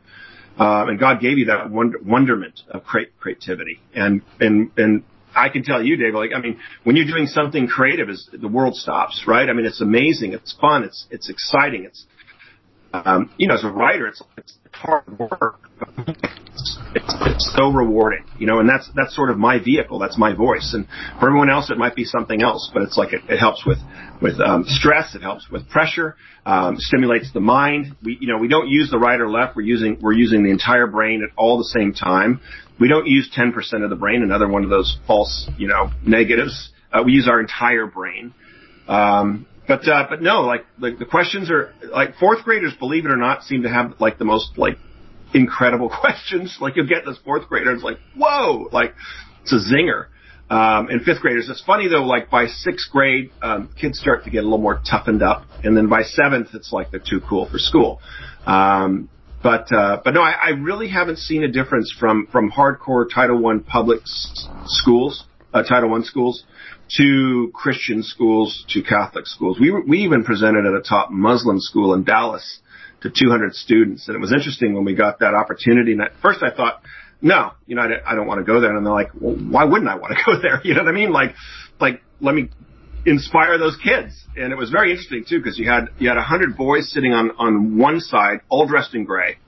[0.57, 3.81] Um, and God gave you that wonder, wonderment of create, creativity.
[3.93, 5.03] And, and, and
[5.35, 8.47] I can tell you, Dave, like, I mean, when you're doing something creative is the
[8.47, 9.49] world stops, right?
[9.49, 10.33] I mean, it's amazing.
[10.33, 10.85] It's fun.
[10.85, 11.87] It's, it's exciting.
[11.87, 12.07] It's,
[13.05, 15.69] um, you know, as a writer, it's, it's hard work.
[15.99, 19.99] It's, it's, it's so rewarding, you know, and that's, that's sort of my vehicle.
[19.99, 20.73] That's my voice.
[20.75, 20.87] And
[21.19, 23.79] for everyone else, it might be something else, but it's like it, it helps with,
[24.23, 25.17] with, um, stress.
[25.17, 27.97] It helps with pressure, um, stimulates the mind.
[28.05, 29.57] We, you know, we don't use the right or left.
[29.57, 32.41] We're using, we're using the entire brain at all the same time.
[32.79, 36.71] We don't use 10% of the brain, another one of those false, you know, negatives.
[36.93, 38.35] Uh, we use our entire brain.
[38.87, 43.11] Um, but uh, but no, like like the questions are like fourth graders, believe it
[43.11, 44.79] or not, seem to have like the most like
[45.33, 46.59] incredible questions.
[46.61, 48.95] Like you'll get this fourth grader, it's like whoa, like
[49.43, 50.07] it's a zinger.
[50.51, 52.05] Um, and fifth graders, it's funny though.
[52.05, 55.75] Like by sixth grade, um, kids start to get a little more toughened up, and
[55.77, 58.01] then by seventh, it's like they're too cool for school.
[58.47, 59.09] Um,
[59.43, 63.41] but uh, but no, I, I really haven't seen a difference from from hardcore Title
[63.41, 65.25] One public s- schools,
[65.55, 66.45] uh, Title One schools,
[66.97, 69.59] to Christian schools to Catholic schools.
[69.61, 72.61] We, we even presented at a top Muslim school in Dallas
[73.03, 74.09] to 200 students.
[74.09, 75.93] And it was interesting when we got that opportunity.
[75.93, 76.83] And at first I thought,
[77.21, 78.77] no, you know, I, I don't want to go there.
[78.77, 80.61] And they're like, well, why wouldn't I want to go there?
[80.65, 81.13] You know what I mean?
[81.13, 81.35] Like,
[81.81, 82.49] like, let me
[83.07, 84.15] inspire those kids.
[84.37, 87.13] And it was very interesting too, because you had, you had a hundred boys sitting
[87.13, 89.39] on, on one side, all dressed in gray,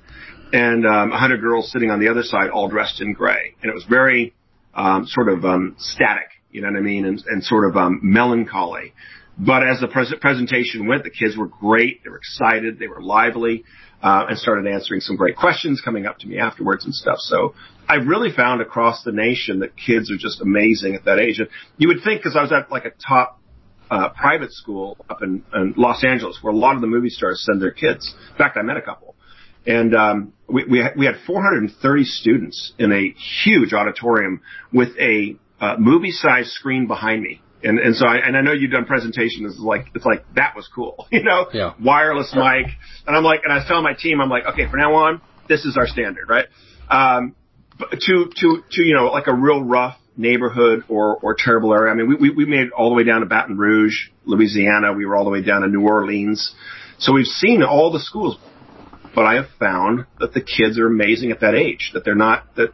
[0.53, 3.55] and um, hundred girls sitting on the other side, all dressed in gray.
[3.63, 4.35] And it was very
[4.75, 6.29] um, sort of um, static.
[6.57, 7.05] You know what I mean?
[7.05, 8.95] And, and sort of um, melancholy.
[9.39, 12.03] But as the pres- presentation went, the kids were great.
[12.03, 12.79] They were excited.
[12.79, 13.65] They were lively,
[14.03, 17.19] uh, and started answering some great questions coming up to me afterwards and stuff.
[17.19, 17.55] So
[17.87, 21.41] I really found across the nation that kids are just amazing at that age.
[21.41, 23.39] And you would think, because I was at like a top
[23.91, 27.45] uh, private school up in, in Los Angeles, where a lot of the movie stars
[27.45, 28.15] send their kids.
[28.31, 29.15] In fact, I met a couple.
[29.67, 33.13] And um, we, we, we had 430 students in a
[33.45, 34.41] huge auditorium
[34.73, 37.41] with a uh, movie size screen behind me.
[37.63, 40.69] And, and so I, and I know you've done presentations like, it's like, that was
[40.73, 41.73] cool, you know, yeah.
[41.83, 42.67] wireless mic.
[43.07, 45.21] And I'm like, and I was telling my team, I'm like, okay, from now on,
[45.49, 46.47] this is our standard, right?
[46.89, 47.35] Um,
[47.79, 51.93] to, to, to, you know, like a real rough neighborhood or, or terrible area.
[51.93, 54.93] I mean, we, we, we made it all the way down to Baton Rouge, Louisiana.
[54.93, 56.55] We were all the way down to New Orleans.
[56.99, 58.39] So we've seen all the schools,
[59.15, 62.55] but I have found that the kids are amazing at that age, that they're not,
[62.57, 62.71] that,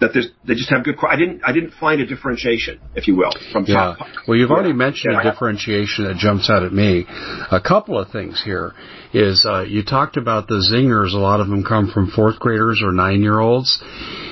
[0.00, 0.12] that
[0.46, 0.96] they just have good.
[1.06, 3.96] I didn't I didn't find a differentiation, if you will, from yeah.
[3.98, 4.06] top.
[4.26, 5.28] Well, you've already mentioned yeah.
[5.28, 7.04] a differentiation that jumps out at me.
[7.50, 8.74] A couple of things here
[9.12, 11.14] is uh, you talked about the zingers.
[11.14, 13.82] A lot of them come from fourth graders or nine year olds.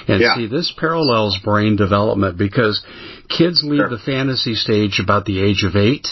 [0.09, 0.37] And yeah.
[0.37, 2.85] see, this parallels brain development because
[3.29, 3.89] kids leave sure.
[3.89, 6.07] the fantasy stage about the age of eight,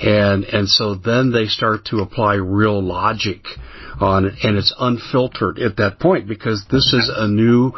[0.00, 3.44] and and so then they start to apply real logic
[4.00, 7.72] on it, and it's unfiltered at that point because this is a new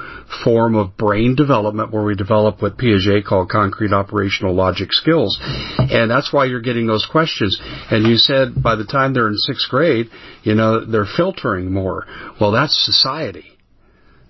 [0.45, 5.39] form of brain development where we develop what Piaget called concrete operational logic skills,
[5.79, 7.61] and that's why you're getting those questions.
[7.91, 10.09] And you said by the time they're in sixth grade,
[10.43, 12.07] you know they're filtering more.
[12.41, 13.50] Well, that's society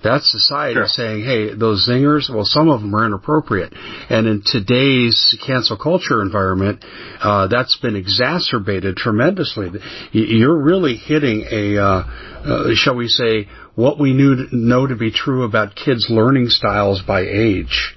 [0.02, 0.86] that's society sure.
[0.86, 3.72] saying, hey, those zingers, well, some of them are inappropriate.
[4.08, 6.84] And in today's cancel culture environment,
[7.20, 9.68] uh, that's been exacerbated tremendously.
[10.12, 15.10] You're really hitting a, uh, uh, shall we say, what we knew know to be
[15.10, 17.94] true about kids' learning styles by age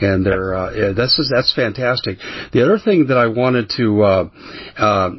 [0.00, 2.18] and they're uh, yeah, that's that's fantastic.
[2.52, 4.28] The other thing that I wanted to uh,
[4.76, 5.10] uh,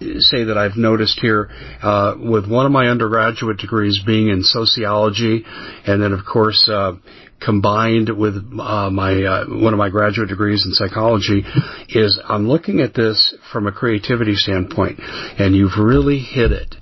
[0.00, 1.48] say that I've noticed here
[1.82, 5.44] uh, with one of my undergraduate degrees being in sociology,
[5.86, 6.68] and then of course.
[6.72, 6.94] Uh,
[7.38, 11.44] combined with uh, my uh, one of my graduate degrees in psychology
[11.90, 15.00] is I'm looking at this from a creativity standpoint,
[15.38, 16.74] and you've really hit it,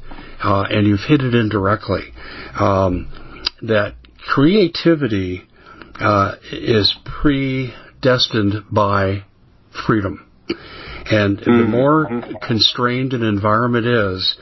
[0.43, 2.13] uh, and you've hit it indirectly.
[2.59, 5.43] Um, that creativity
[5.97, 9.25] uh, is predestined by
[9.87, 10.31] freedom.
[11.07, 11.59] And mm-hmm.
[11.59, 14.37] the more constrained an environment is,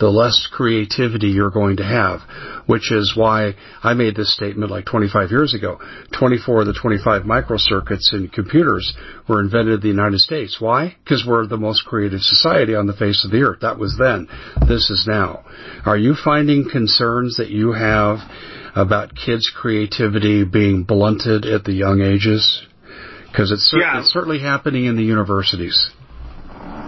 [0.00, 2.20] the less creativity you're going to have,
[2.66, 5.78] which is why I made this statement like 25 years ago.
[6.18, 8.92] 24 of the 25 microcircuits in computers
[9.28, 10.56] were invented in the United States.
[10.58, 10.96] Why?
[11.04, 13.60] Because we're the most creative society on the face of the earth.
[13.60, 14.28] That was then.
[14.66, 15.44] This is now.
[15.86, 18.18] Are you finding concerns that you have
[18.74, 22.66] about kids' creativity being blunted at the young ages?
[23.30, 24.00] Because it's, cer- yeah.
[24.00, 25.90] it's certainly happening in the universities.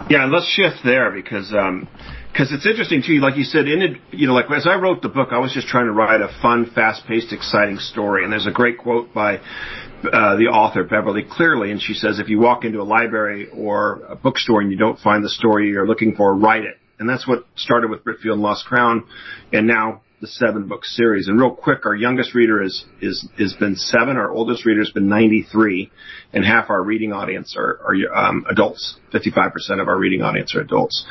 [0.08, 1.88] Yeah, and let's shift there because um,
[2.36, 3.14] cause it's interesting too.
[3.14, 5.52] Like you said, in it, you know, like as I wrote the book, I was
[5.52, 8.22] just trying to write a fun, fast-paced, exciting story.
[8.22, 12.28] And there's a great quote by uh, the author Beverly Cleary, and she says, "If
[12.28, 15.88] you walk into a library or a bookstore and you don't find the story you're
[15.88, 19.04] looking for, write it." And that's what started with Britfield and Lost Crown,
[19.52, 21.28] and now the seven book series.
[21.28, 24.16] And real quick, our youngest reader is is has been seven.
[24.16, 25.90] Our oldest reader has been 93,
[26.32, 28.98] and half our reading audience are, are um, adults.
[29.12, 31.06] 55% of our reading audience are adults.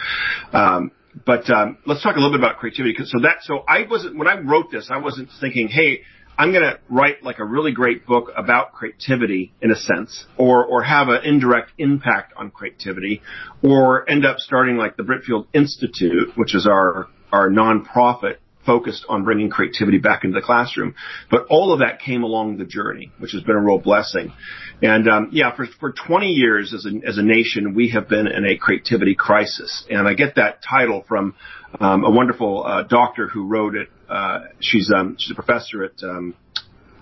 [0.54, 0.92] Um,
[1.26, 2.96] but um, let's talk a little bit about creativity.
[3.06, 6.02] So that so I wasn't when I wrote this, I wasn't thinking, hey.
[6.38, 10.66] I'm going to write like a really great book about creativity in a sense, or,
[10.66, 13.22] or have an indirect impact on creativity,
[13.64, 19.24] or end up starting like the Britfield Institute, which is our, our nonprofit focused on
[19.24, 20.96] bringing creativity back into the classroom.
[21.30, 24.34] But all of that came along the journey, which has been a real blessing.
[24.82, 28.28] And um, yeah, for for 20 years as a as a nation, we have been
[28.28, 29.86] in a creativity crisis.
[29.90, 31.36] And I get that title from
[31.80, 33.90] um, a wonderful uh, doctor who wrote it.
[34.10, 36.36] Uh, she's um, she's a professor at um,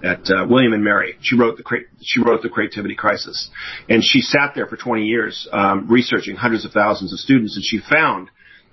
[0.04, 1.17] at uh, William and Mary.
[1.21, 1.63] She wrote the
[2.02, 3.49] she wrote the creativity crisis,
[3.89, 7.63] and she sat there for 20 years um, researching hundreds of thousands of students, and
[7.63, 8.30] she found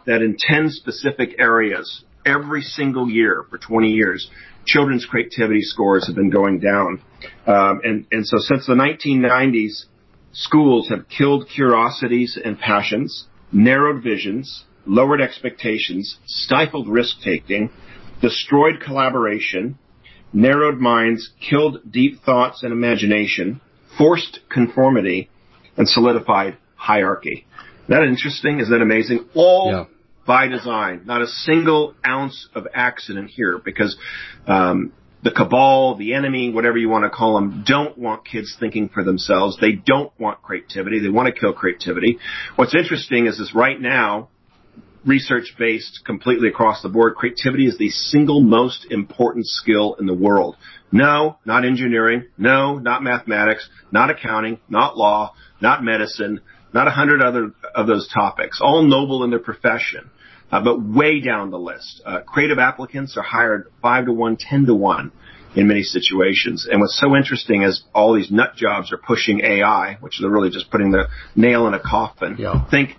[0.07, 4.30] that in 10 specific areas every single year for 20 years,
[4.64, 7.02] children's creativity scores have been going down.
[7.46, 9.85] Um, and, and so since the 1990s,
[10.33, 17.70] schools have killed curiosities and passions, narrowed visions, lowered expectations, stifled risk taking,
[18.20, 19.78] destroyed collaboration,
[20.33, 23.61] narrowed minds, killed deep thoughts and imagination,
[23.98, 25.28] forced conformity,
[25.76, 27.46] and solidified hierarchy.
[27.85, 28.61] Isn't that interesting?
[28.61, 29.28] Is that amazing?
[29.35, 29.89] All yeah
[30.26, 31.02] by design.
[31.04, 33.96] Not a single ounce of accident here because
[34.46, 38.88] um, the cabal, the enemy, whatever you want to call them, don't want kids thinking
[38.88, 39.59] for themselves.
[39.61, 41.00] They don't want creativity.
[41.00, 42.18] They want to kill creativity.
[42.56, 44.28] What's interesting is this right now,
[45.04, 50.14] research based completely across the board, creativity is the single most important skill in the
[50.14, 50.56] world.
[50.92, 52.26] No, not engineering.
[52.37, 53.68] No, not mathematics.
[53.92, 54.59] Not accounting.
[54.68, 55.35] Not law.
[55.61, 56.40] Not medicine
[56.72, 60.11] not a hundred other of those topics, all noble in their profession,
[60.50, 62.02] uh, but way down the list.
[62.04, 65.12] Uh, creative applicants are hired five to one, ten to one
[65.54, 66.68] in many situations.
[66.70, 70.50] And what's so interesting is all these nut jobs are pushing AI, which they're really
[70.50, 72.37] just putting the nail in a coffin.
[72.38, 72.68] Yeah.
[72.70, 72.96] Think,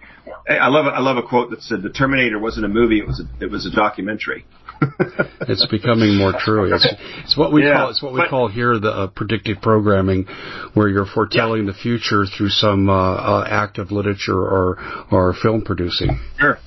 [0.50, 3.22] I love, I love a quote that said the Terminator wasn't a movie, it was
[3.22, 4.46] a, it was a documentary.
[5.42, 6.74] it's becoming more true.
[6.74, 6.88] It's,
[7.24, 10.26] it's what we yeah, call it's what we but, call here the uh, predictive programming,
[10.74, 11.72] where you're foretelling yeah.
[11.72, 14.80] the future through some uh, uh, act of literature or
[15.12, 16.20] or film producing.
[16.40, 16.58] Sure.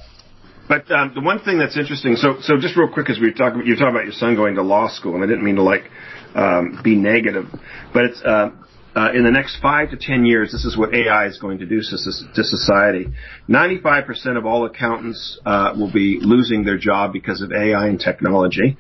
[0.69, 3.35] But um, the one thing that's interesting, so so just real quick, as we were
[3.35, 5.57] talking, you were talking about your son going to law school, and I didn't mean
[5.57, 5.91] to like
[6.35, 7.47] um, be negative,
[7.93, 8.51] but it's uh,
[8.97, 11.67] uh, in the next five to ten years, this is what AI is going to
[11.67, 13.07] do to, society.
[13.49, 18.77] 95% of all accountants uh, will be losing their job because of AI and technology.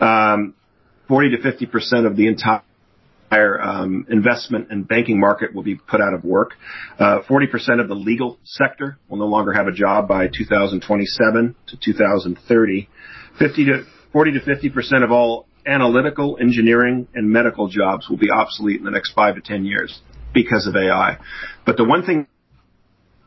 [0.00, 0.54] Um,
[1.08, 2.62] 40 to 50% of the entire
[3.34, 6.52] entire um, investment and banking market will be put out of work.
[6.98, 11.76] Uh, 40% of the legal sector will no longer have a job by 2027 to
[11.76, 12.88] 2030.
[13.38, 18.78] 50 to 40 to 50% of all analytical, engineering, and medical jobs will be obsolete
[18.78, 20.00] in the next five to 10 years
[20.32, 21.18] because of AI.
[21.64, 22.26] But the one thing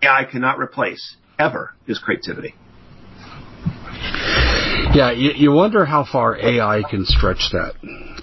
[0.01, 2.53] AI cannot replace ever is creativity.
[4.93, 7.73] Yeah, you, you wonder how far AI can stretch that,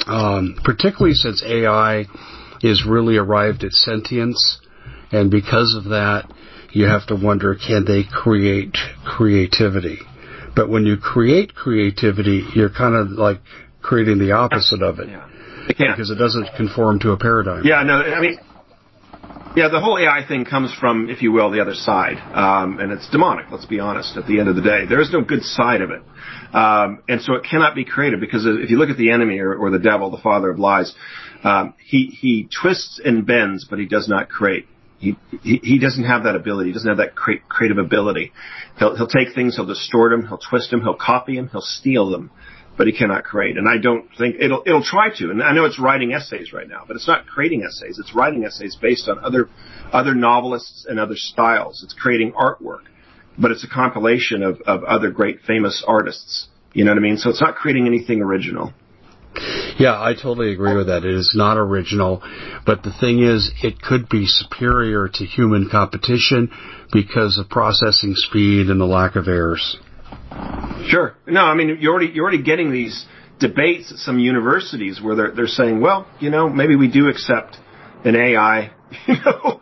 [0.06, 2.06] um, particularly since AI
[2.62, 4.60] is really arrived at sentience,
[5.12, 6.30] and because of that,
[6.72, 9.98] you have to wonder can they create creativity?
[10.56, 13.40] But when you create creativity, you're kind of like
[13.84, 15.08] creating the opposite of it.
[15.08, 15.28] Yeah.
[15.68, 17.64] Because it doesn't conform to a paradigm.
[17.64, 18.38] Yeah, no, I mean,
[19.56, 22.92] yeah, the whole AI thing comes from, if you will, the other side, um, and
[22.92, 23.46] it's demonic.
[23.50, 24.16] Let's be honest.
[24.16, 26.02] At the end of the day, there is no good side of it,
[26.52, 29.54] um, and so it cannot be created because if you look at the enemy or,
[29.54, 30.92] or the devil, the father of lies,
[31.44, 34.66] um, he he twists and bends, but he does not create.
[34.98, 36.70] He, he, he doesn't have that ability.
[36.70, 38.32] He doesn't have that cre- creative ability.
[38.78, 42.10] He'll, he'll take things, he'll distort them, he'll twist them, he'll copy them, he'll steal
[42.10, 42.30] them
[42.76, 43.56] but he cannot create.
[43.56, 45.30] And I don't think it'll it'll try to.
[45.30, 47.98] And I know it's writing essays right now, but it's not creating essays.
[47.98, 49.48] It's writing essays based on other
[49.92, 51.82] other novelists and other styles.
[51.82, 52.84] It's creating artwork,
[53.38, 56.48] but it's a compilation of of other great famous artists.
[56.72, 57.16] You know what I mean?
[57.16, 58.72] So it's not creating anything original.
[59.78, 61.04] Yeah, I totally agree with that.
[61.04, 62.22] It is not original,
[62.64, 66.50] but the thing is, it could be superior to human competition
[66.92, 69.76] because of processing speed and the lack of errors.
[70.88, 71.14] Sure.
[71.26, 73.06] No, I mean you're already you're already getting these
[73.38, 77.56] debates at some universities where they're they're saying, well, you know, maybe we do accept
[78.04, 78.70] an AI,
[79.06, 79.60] you know,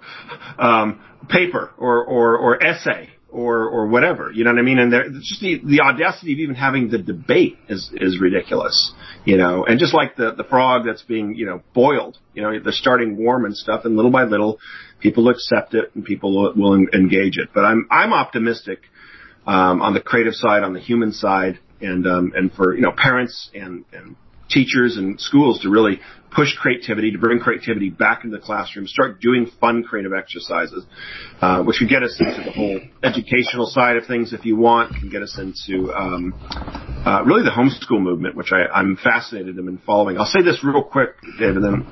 [0.58, 4.30] um, paper or or or essay or or whatever.
[4.30, 4.78] You know what I mean?
[4.78, 8.92] And just the the audacity of even having the debate is is ridiculous.
[9.24, 12.18] You know, and just like the the frog that's being you know boiled.
[12.34, 14.58] You know, they're starting warm and stuff, and little by little,
[15.00, 17.50] people accept it and people will, will engage it.
[17.54, 18.80] But I'm I'm optimistic
[19.46, 22.92] um, on the creative side, on the human side, and um, and for you know
[22.92, 24.16] parents and, and
[24.48, 26.00] teachers and schools to really
[26.34, 30.84] push creativity, to bring creativity back into the classroom, start doing fun creative exercises,
[31.40, 34.94] uh, which could get us into the whole educational side of things if you want,
[34.94, 36.32] can get us into um,
[37.04, 40.18] uh, really the homeschool movement, which I, I'm fascinated in following.
[40.18, 41.86] I'll say this real quick, David, and then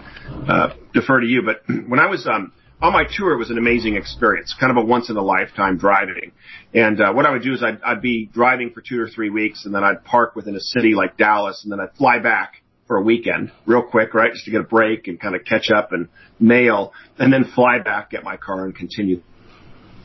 [0.48, 1.42] uh, defer to you.
[1.42, 4.82] But when I was um, on my tour, it was an amazing experience, kind of
[4.82, 6.32] a once in a lifetime driving.
[6.72, 9.28] And uh, what I would do is I'd, I'd be driving for two or three
[9.28, 12.62] weeks, and then I'd park within a city like Dallas, and then I'd fly back
[12.86, 15.70] for a weekend, real quick, right, just to get a break and kind of catch
[15.70, 16.08] up and
[16.40, 19.22] mail, and then fly back, get my car, and continue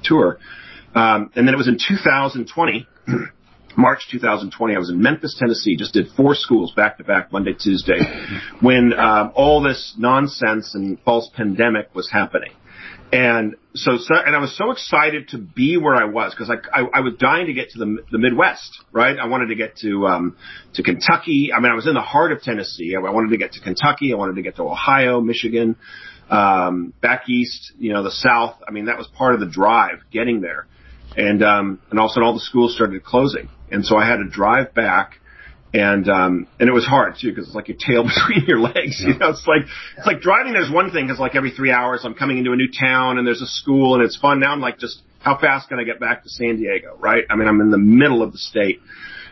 [0.03, 0.37] tour.
[0.93, 2.87] Um, and then it was in 2020.
[3.77, 7.53] March 2020, I was in Memphis, Tennessee, just did four schools back to back, Monday,
[7.53, 7.99] Tuesday,
[8.61, 12.51] when um, all this nonsense and false pandemic was happening.
[13.11, 16.55] And so, so, and I was so excited to be where I was because I,
[16.81, 19.17] I, I was dying to get to the, the Midwest, right?
[19.17, 20.37] I wanted to get to, um,
[20.73, 21.51] to Kentucky.
[21.55, 22.95] I mean, I was in the heart of Tennessee.
[22.95, 24.11] I, I wanted to get to Kentucky.
[24.11, 25.75] I wanted to get to Ohio, Michigan,
[26.29, 28.55] um, back east, you know, the South.
[28.67, 30.65] I mean, that was part of the drive getting there.
[31.15, 33.49] And, um, and all of a sudden all the schools started closing.
[33.71, 35.19] And so I had to drive back
[35.75, 39.01] and um and it was hard too because it's like your tail between your legs
[39.01, 39.13] yeah.
[39.13, 39.29] you know?
[39.29, 39.63] It's like
[39.97, 42.55] it's like driving there's one thing because like every three hours i'm coming into a
[42.55, 44.39] new town and there's a school and it's fun.
[44.39, 47.23] Now i'm like just how fast can i get back to san diego right?
[47.29, 48.79] I mean i'm in the middle of the state.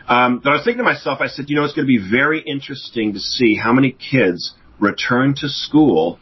[0.06, 2.10] Um but i was thinking to myself i said you know it's going to be
[2.10, 6.18] very interesting to see how many kids return to school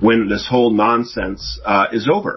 [0.00, 2.36] when this whole nonsense uh, is over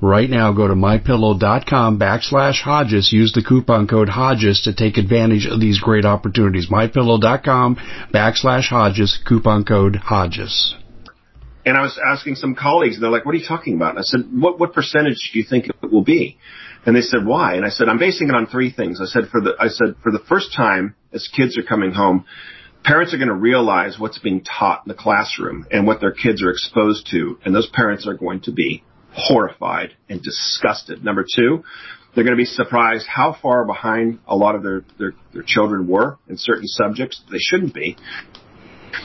[0.00, 3.12] right now go to mypillow.com backslash Hodges.
[3.12, 6.68] Use the coupon code Hodges to take advantage of these great opportunities.
[6.70, 7.76] Mypillow.com
[8.12, 10.74] backslash Hodges, coupon code Hodges.
[11.64, 13.90] And I was asking some colleagues, and they're like, what are you talking about?
[13.90, 16.38] And I said, what, what percentage do you think it will be?
[16.84, 17.54] And they said, why?
[17.54, 19.00] And I said, I'm basing it on three things.
[19.00, 22.24] I said, for the, I said, for the first time, as kids are coming home,
[22.84, 26.40] parents are going to realize what's being taught in the classroom and what their kids
[26.44, 28.84] are exposed to, and those parents are going to be
[29.16, 31.02] horrified and disgusted.
[31.02, 31.64] Number two,
[32.14, 35.86] they're going to be surprised how far behind a lot of their, their, their children
[35.86, 37.96] were in certain subjects they shouldn't be.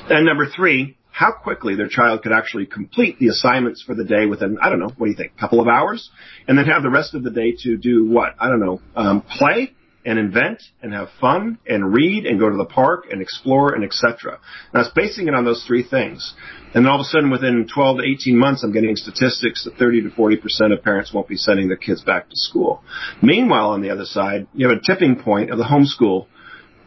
[0.09, 4.25] And number three, how quickly their child could actually complete the assignments for the day
[4.25, 6.09] within, I don't know, what do you think, a couple of hours?
[6.47, 8.35] And then have the rest of the day to do what?
[8.39, 9.73] I don't know, um, play?
[10.05, 13.83] And invent and have fun and read and go to the park and explore and
[13.83, 14.33] etc.
[14.33, 14.39] And
[14.73, 16.33] I was basing it on those three things.
[16.73, 19.75] And then all of a sudden within 12 to 18 months, I'm getting statistics that
[19.77, 22.83] 30 to 40% of parents won't be sending their kids back to school.
[23.21, 26.27] Meanwhile, on the other side, you have a tipping point of the homeschool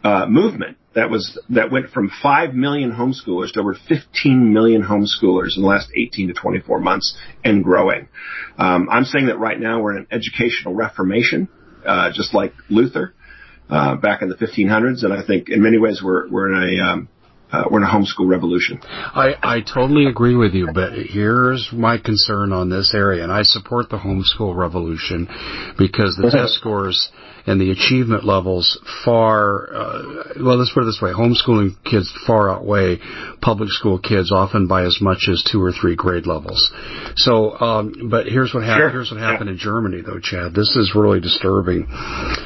[0.03, 5.57] uh, movement that was that went from 5 million homeschoolers to over 15 million homeschoolers
[5.57, 8.09] in the last 18 to 24 months and growing.
[8.59, 11.49] Um, I'm saying that right now we're in an educational reformation,
[12.11, 13.14] just like Luther
[13.70, 16.85] uh, back in the 1500s, and I think in many ways we're we're in a
[16.85, 17.09] um,
[17.55, 18.81] uh, we're in a homeschool revolution.
[18.83, 23.43] I, I totally agree with you, but here's my concern on this area, and I
[23.43, 25.29] support the homeschool revolution
[25.79, 27.11] because the test scores
[27.47, 30.03] and the achievement levels far, uh,
[30.41, 32.99] well, let's put it this way, homeschooling kids far outweigh
[33.41, 36.73] public school kids often by as much as two or three grade levels.
[37.17, 38.91] So, um, but here's what happened, sure.
[38.91, 39.55] here's what happened yeah.
[39.55, 40.55] in Germany though, Chad.
[40.55, 41.87] This is really disturbing.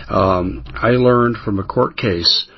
[0.08, 2.48] Um, I learned from a court case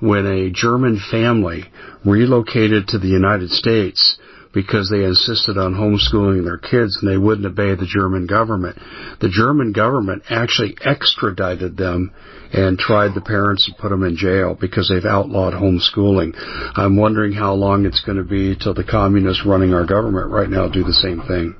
[0.00, 1.64] when a German family
[2.04, 4.18] relocated to the United States
[4.52, 8.76] because they insisted on homeschooling their kids and they wouldn't obey the German government.
[9.20, 12.12] The German government actually extradited them
[12.52, 16.32] and tried the parents and put them in jail because they've outlawed homeschooling.
[16.76, 20.50] I'm wondering how long it's going to be till the communists running our government right
[20.50, 21.54] now do the same thing.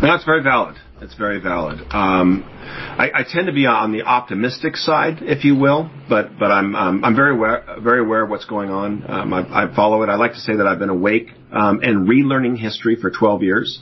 [0.00, 0.76] That's very valid.
[1.02, 1.80] It's very valid.
[1.90, 6.50] Um, I, I, tend to be on the optimistic side, if you will, but but
[6.50, 9.04] I'm um, I'm very aware very aware of what's going on.
[9.08, 10.10] Um, I, I, follow it.
[10.10, 13.80] I like to say that I've been awake um, and relearning history for 12 years.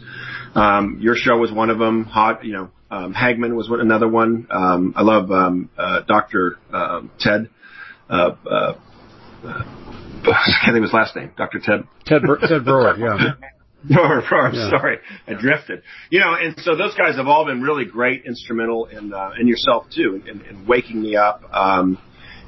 [0.54, 2.04] Um, your show was one of them.
[2.04, 4.46] Hot, you know, um, Hagmann was another one.
[4.50, 6.56] I love uh, Dr.
[6.72, 7.50] Uh, Ted.
[8.08, 8.74] Uh, uh,
[9.44, 11.32] I can't think of his last name.
[11.36, 11.58] Dr.
[11.58, 11.84] Ted.
[12.06, 12.96] Ted Ted Broer.
[12.96, 13.34] Yeah.
[13.88, 14.70] No, I'm yeah.
[14.70, 15.82] sorry, I drifted.
[16.10, 19.46] You know, and so those guys have all been really great, instrumental in, uh, in
[19.46, 21.42] yourself too, in, in waking me up.
[21.52, 21.98] Um,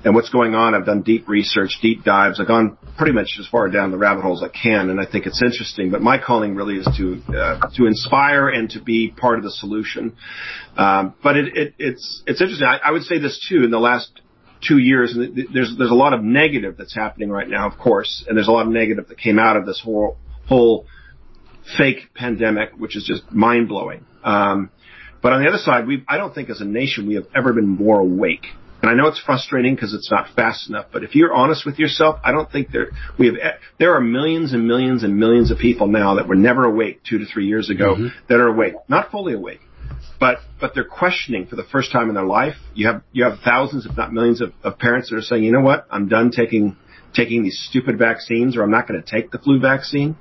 [0.04, 0.74] and what's going on.
[0.74, 2.40] I've done deep research, deep dives.
[2.40, 5.26] I've gone pretty much as far down the rabbit holes I can, and I think
[5.26, 5.90] it's interesting.
[5.90, 9.50] But my calling really is to uh, to inspire and to be part of the
[9.50, 10.16] solution.
[10.76, 12.66] Um, but it, it, it's it's interesting.
[12.66, 13.62] I, I would say this too.
[13.62, 14.10] In the last
[14.66, 18.36] two years, there's there's a lot of negative that's happening right now, of course, and
[18.36, 20.16] there's a lot of negative that came out of this whole
[20.46, 20.86] whole
[21.76, 24.04] fake pandemic, which is just mind blowing.
[24.24, 24.70] Um,
[25.22, 27.52] but on the other side, we I don't think as a nation we have ever
[27.52, 28.46] been more awake.
[28.82, 30.86] And I know it's frustrating because it's not fast enough.
[30.90, 32.88] But if you're honest with yourself, I don't think there
[33.18, 33.36] we have
[33.78, 37.18] there are millions and millions and millions of people now that were never awake two
[37.18, 38.06] to three years ago mm-hmm.
[38.28, 39.60] that are awake, not fully awake,
[40.18, 42.56] but but they're questioning for the first time in their life.
[42.74, 45.52] You have you have thousands, if not millions, of, of parents that are saying, you
[45.52, 46.76] know what, I'm done taking
[47.14, 50.16] taking these stupid vaccines or I'm not going to take the flu vaccine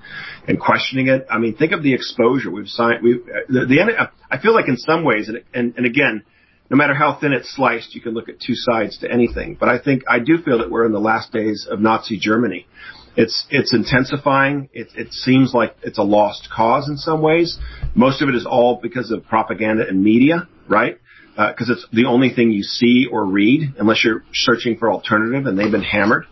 [0.47, 1.27] and questioning it.
[1.29, 3.03] I mean, think of the exposure we've signed.
[3.03, 6.23] We've, the, the I feel like in some ways, and, and and again,
[6.69, 9.57] no matter how thin it's sliced, you can look at two sides to anything.
[9.59, 12.67] But I think I do feel that we're in the last days of Nazi Germany.
[13.15, 14.69] It's it's intensifying.
[14.71, 17.57] It, it seems like it's a lost cause in some ways.
[17.95, 20.99] Most of it is all because of propaganda and media, right?
[21.35, 25.47] Because uh, it's the only thing you see or read, unless you're searching for alternative,
[25.47, 26.25] and they've been hammered.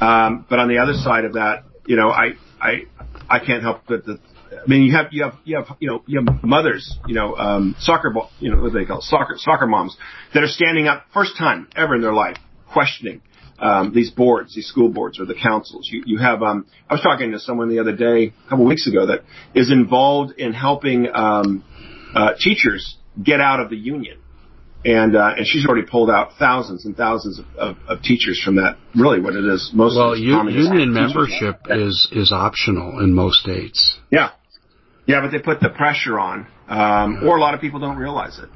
[0.00, 2.82] Um, but on the other side of that, you know, I, I,
[3.28, 4.18] I can't help but the,
[4.52, 7.36] I mean, you have, you have, you have, you know, you have mothers, you know,
[7.36, 9.04] um, soccer, you know, what do they call it?
[9.04, 9.96] soccer, soccer moms
[10.34, 12.36] that are standing up first time ever in their life
[12.72, 13.20] questioning,
[13.58, 15.88] um, these boards, these school boards or the councils.
[15.90, 18.86] You, you have, um, I was talking to someone the other day, a couple weeks
[18.86, 19.20] ago that
[19.54, 21.64] is involved in helping, um,
[22.14, 24.19] uh, teachers get out of the union
[25.44, 28.78] she's already pulled out thousands and thousands of, of, of teachers from that.
[28.94, 33.98] Really, what it is most well, union membership is is optional in most states.
[34.10, 34.30] Yeah,
[35.06, 38.38] yeah, but they put the pressure on, um, or a lot of people don't realize
[38.38, 38.48] it.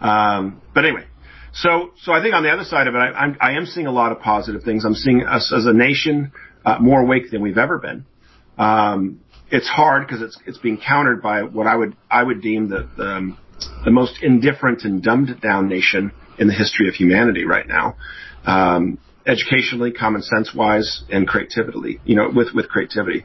[0.00, 1.06] Um, but anyway,
[1.52, 3.86] so so I think on the other side of it, I, I'm, I am seeing
[3.86, 4.84] a lot of positive things.
[4.84, 6.32] I'm seeing us as a nation
[6.64, 8.06] uh, more awake than we've ever been.
[8.58, 9.20] Um,
[9.50, 12.96] it's hard because it's it's being countered by what I would I would deem that
[12.96, 13.36] the,
[13.84, 17.96] the most indifferent and dumbed down nation in the history of humanity right now.
[18.44, 23.24] Um, educationally, common sense wise, and creatively, you know, with, with creativity.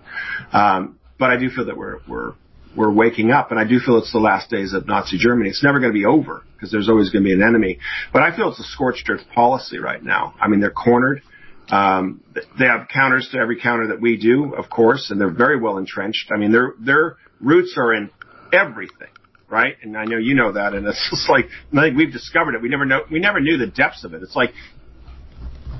[0.53, 2.33] Um, but I do feel that we're, we're,
[2.75, 5.49] we're waking up and I do feel it's the last days of Nazi Germany.
[5.49, 7.79] It's never going to be over because there's always going to be an enemy.
[8.13, 10.35] But I feel it's a scorched earth policy right now.
[10.39, 11.21] I mean, they're cornered.
[11.69, 12.23] Um,
[12.57, 15.77] they have counters to every counter that we do, of course, and they're very well
[15.77, 16.31] entrenched.
[16.31, 18.09] I mean, their, their roots are in
[18.51, 19.09] everything
[19.49, 19.75] right?
[19.81, 21.45] And I know you know that, and it's just like
[21.75, 22.61] I think we've discovered it.
[22.61, 24.21] We never know, we never knew the depths of it.
[24.21, 24.51] It's like,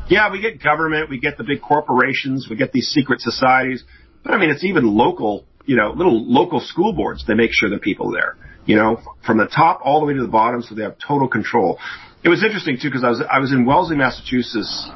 [0.10, 3.84] yeah, we get government, we get the big corporations, we get these secret societies,
[4.24, 7.26] but I mean, it's even local, you know, little local school boards.
[7.28, 10.14] They make sure the people are there, you know, from the top all the way
[10.14, 11.80] to the bottom, so they have total control.
[12.24, 14.90] it was interesting too because I was I was in Wellesley, Massachusetts,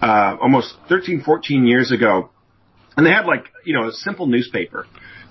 [0.00, 2.30] uh, almost 13, 14 years ago,
[2.96, 4.86] and they had like you know a simple newspaper,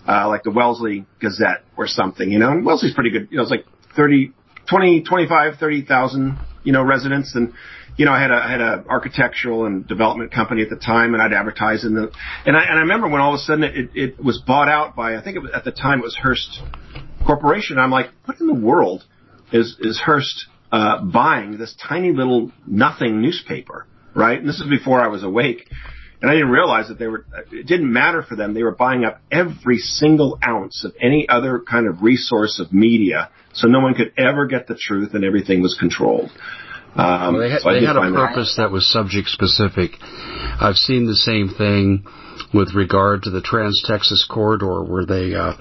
[0.07, 2.31] uh, like the Wellesley Gazette or something.
[2.31, 3.27] You know, and Wellesley's pretty good.
[3.31, 4.33] You know, it's like 30,
[4.69, 7.53] 20, 25, 30,000 you know residents, and
[7.97, 11.13] you know I had a I had a architectural and development company at the time,
[11.13, 12.11] and I'd advertise in the
[12.45, 14.95] and I and I remember when all of a sudden it, it was bought out
[14.95, 16.61] by I think it was, at the time it was Hearst
[17.25, 17.77] Corporation.
[17.77, 19.03] I'm like, what in the world
[19.51, 23.85] is is Hearst uh, buying this tiny little nothing newspaper,
[24.15, 24.39] right?
[24.39, 25.69] And this is before I was awake.
[26.23, 28.53] And I didn't realize that they were, it didn't matter for them.
[28.53, 33.29] They were buying up every single ounce of any other kind of resource of media.
[33.51, 36.31] So no one could ever get the truth and everything was controlled.
[36.95, 38.63] Um, well, they had, so they had a purpose that.
[38.63, 39.91] that was subject specific.
[39.99, 42.05] I've seen the same thing
[42.53, 45.53] with regard to the Trans-Texas corridor, where they, uh,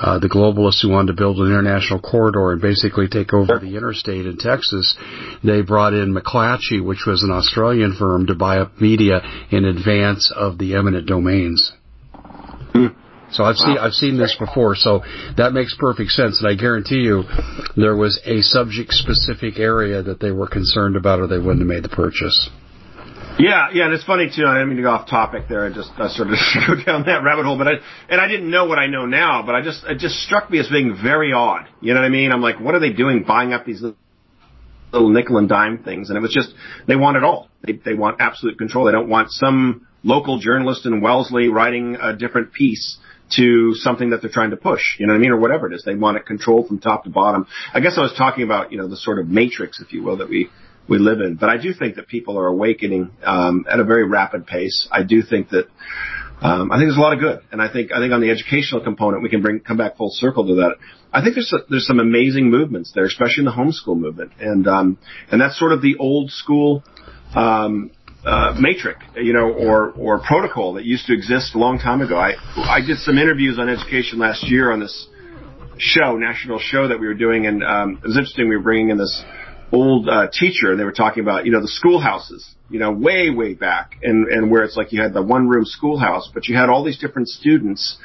[0.00, 3.76] uh, the globalists who wanted to build an international corridor and basically take over the
[3.76, 4.96] interstate in Texas,
[5.42, 9.20] they brought in McClatchy, which was an Australian firm, to buy up media
[9.50, 11.72] in advance of the eminent domains.
[12.72, 12.86] Hmm.
[13.32, 15.02] So I've seen I've seen this before, so
[15.36, 17.24] that makes perfect sense, and I guarantee you,
[17.76, 21.66] there was a subject specific area that they were concerned about, or they wouldn't have
[21.66, 22.48] made the purchase.
[23.38, 24.46] Yeah, yeah, and it's funny too.
[24.46, 25.66] I didn't mean to go off topic there.
[25.66, 26.34] I just I sort of
[26.66, 27.72] go down that rabbit hole, but I
[28.08, 30.58] and I didn't know what I know now, but I just it just struck me
[30.58, 31.66] as being very odd.
[31.82, 32.32] You know what I mean?
[32.32, 33.82] I'm like, what are they doing, buying up these
[34.92, 36.08] little nickel and dime things?
[36.08, 36.54] And it was just
[36.88, 37.48] they want it all.
[37.62, 38.86] They they want absolute control.
[38.86, 42.96] They don't want some local journalist in Wellesley writing a different piece
[43.36, 45.74] to something that they're trying to push, you know what I mean, or whatever it
[45.74, 45.82] is.
[45.84, 47.46] They want it controlled from top to bottom.
[47.74, 50.18] I guess I was talking about, you know, the sort of matrix, if you will,
[50.18, 50.48] that we
[50.88, 51.36] we live in.
[51.36, 54.88] But I do think that people are awakening um, at a very rapid pace.
[54.90, 55.66] I do think that
[56.42, 58.30] um, I think there's a lot of good, and I think I think on the
[58.30, 60.76] educational component we can bring come back full circle to that.
[61.12, 64.98] I think there's some amazing movements there, especially in the homeschool movement, and um,
[65.32, 66.84] and that's sort of the old school
[67.34, 67.90] um,
[68.26, 72.16] uh, matrix, you know, or or protocol that used to exist a long time ago.
[72.16, 75.08] I I did some interviews on education last year on this
[75.78, 78.48] show, national show that we were doing, and um, it was interesting.
[78.50, 79.24] We were bringing in this
[79.72, 83.30] old uh, teacher, and they were talking about you know the schoolhouses, you know, way
[83.30, 86.56] way back, and and where it's like you had the one room schoolhouse, but you
[86.56, 87.96] had all these different students,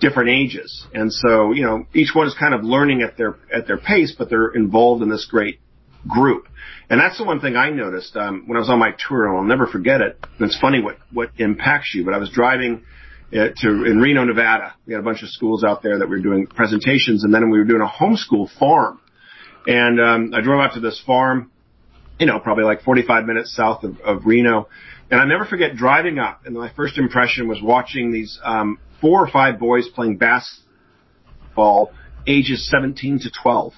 [0.00, 3.66] different ages, and so you know each one is kind of learning at their at
[3.66, 5.60] their pace, but they're involved in this great
[6.06, 6.46] group.
[6.90, 9.36] And that's the one thing I noticed um, when I was on my tour, and
[9.36, 10.18] I'll never forget it.
[10.38, 12.04] And it's funny what what impacts you.
[12.04, 12.84] But I was driving
[13.32, 14.74] uh, to in Reno, Nevada.
[14.86, 17.50] We had a bunch of schools out there that we were doing presentations, and then
[17.50, 19.00] we were doing a homeschool farm
[19.68, 21.52] and um, I drove out to this farm,
[22.18, 24.66] you know, probably like 45 minutes south of, of Reno.
[25.10, 29.22] And I never forget driving up, and my first impression was watching these um, four
[29.22, 31.92] or five boys playing basketball,
[32.26, 33.74] ages 17 to 12.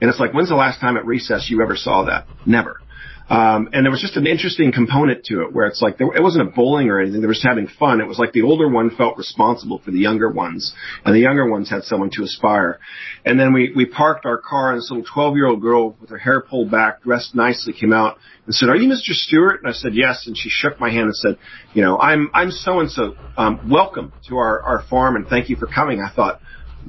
[0.00, 2.26] And it's like, when's the last time at recess you ever saw that?
[2.46, 2.80] Never.
[3.28, 6.22] Um, and there was just an interesting component to it where it's like there, it
[6.22, 7.22] wasn't a bowling or anything.
[7.22, 8.00] They were just having fun.
[8.00, 11.48] It was like the older one felt responsible for the younger ones, and the younger
[11.48, 12.78] ones had someone to aspire.
[13.24, 16.10] And then we we parked our car, and this little 12 year old girl with
[16.10, 19.14] her hair pulled back, dressed nicely, came out and said, "Are you Mr.
[19.14, 21.38] Stewart?" And I said, "Yes." And she shook my hand and said,
[21.72, 23.16] "You know, I'm I'm so and so.
[23.38, 26.40] Um, welcome to our our farm, and thank you for coming." I thought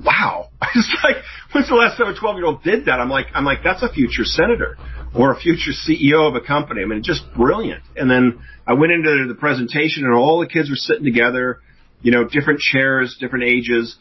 [0.03, 0.49] wow.
[0.75, 1.17] It's like,
[1.53, 2.99] when's the last time a 12 year old did that?
[2.99, 4.77] I'm like, I'm like, that's a future senator
[5.13, 6.81] or a future CEO of a company.
[6.81, 7.81] I mean, just brilliant.
[7.95, 11.61] And then I went into the presentation and all the kids were sitting together,
[12.01, 13.95] you know, different chairs, different ages.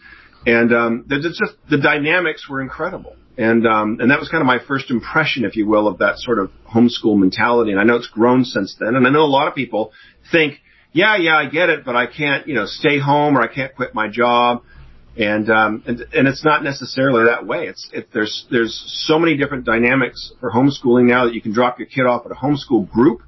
[0.46, 3.14] And, um, it's just, the dynamics were incredible.
[3.38, 6.18] And, um, and that was kind of my first impression, if you will, of that
[6.18, 7.70] sort of homeschool mentality.
[7.70, 8.96] And I know it's grown since then.
[8.96, 9.92] And I know a lot of people
[10.32, 10.58] think,
[10.92, 13.74] yeah, yeah, I get it, but I can't, you know, stay home or I can't
[13.74, 14.62] quit my job
[15.16, 17.66] and um, and and it's not necessarily that way.
[17.66, 21.78] It's it, there's there's so many different dynamics for homeschooling now that you can drop
[21.78, 23.22] your kid off at a homeschool group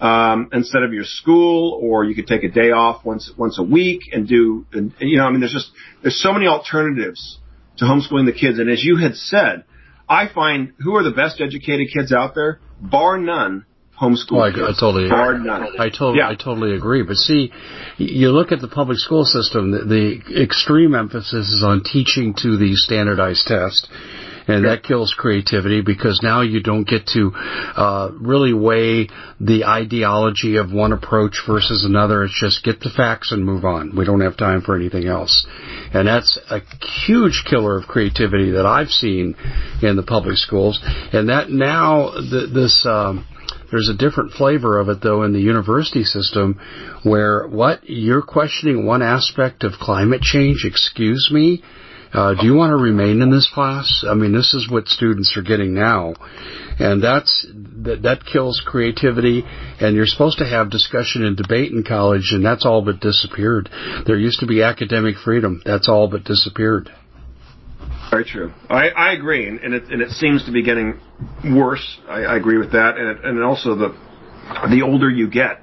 [0.00, 3.62] um, instead of your school, or you could take a day off once once a
[3.62, 4.66] week and do.
[4.72, 5.70] And, you know, I mean, there's just
[6.02, 7.38] there's so many alternatives
[7.76, 8.58] to homeschooling the kids.
[8.58, 9.64] And as you had said,
[10.08, 13.66] I find who are the best educated kids out there, bar none,
[14.00, 14.32] homeschool.
[14.32, 16.28] Oh, I, I, totally, I totally, yeah.
[16.28, 17.02] I totally agree.
[17.02, 17.52] But see,
[17.98, 19.70] you look at the public school system.
[19.70, 23.88] The, the extreme emphasis is on teaching to the standardized test.
[24.50, 29.08] And that kills creativity because now you don't get to uh, really weigh
[29.40, 32.24] the ideology of one approach versus another.
[32.24, 33.96] It's just get the facts and move on.
[33.96, 35.46] We don't have time for anything else.
[35.92, 36.60] And that's a
[37.06, 39.34] huge killer of creativity that I've seen
[39.82, 40.80] in the public schools.
[41.12, 43.26] And that now, the, this, um,
[43.70, 46.60] there's a different flavor of it though in the university system
[47.04, 51.62] where what you're questioning one aspect of climate change, excuse me,
[52.12, 54.04] Uh, do you want to remain in this class?
[54.08, 56.14] I mean, this is what students are getting now,
[56.78, 57.46] and that's
[57.84, 59.44] that that kills creativity.
[59.80, 63.70] And you're supposed to have discussion and debate in college, and that's all but disappeared.
[64.06, 65.62] There used to be academic freedom.
[65.64, 66.90] That's all but disappeared.
[68.10, 68.52] Very true.
[68.68, 70.98] I, I agree, and, it, and it seems to be getting
[71.44, 71.98] worse.
[72.08, 73.96] I, I agree with that, and it, and also the
[74.68, 75.60] the older you get,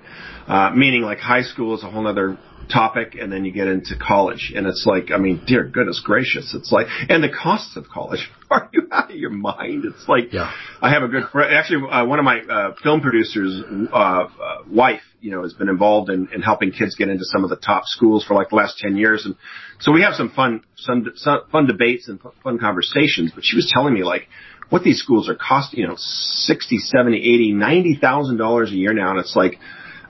[0.48, 2.38] uh, meaning like high school is a whole other
[2.68, 6.54] topic and then you get into college and it's like i mean dear goodness gracious
[6.56, 10.32] it's like and the costs of college are you out of your mind it's like
[10.32, 10.52] yeah.
[10.82, 13.62] i have a good friend actually uh, one of my uh, film producers
[13.92, 14.28] uh, uh,
[14.70, 17.56] wife you know has been involved in, in helping kids get into some of the
[17.56, 19.36] top schools for like the last 10 years and
[19.80, 23.72] so we have some fun some, some fun debates and fun conversations but she was
[23.74, 24.28] telling me like
[24.70, 28.94] what these schools are costing you know 60 70 80 90 thousand dollars a year
[28.94, 29.60] now and it's like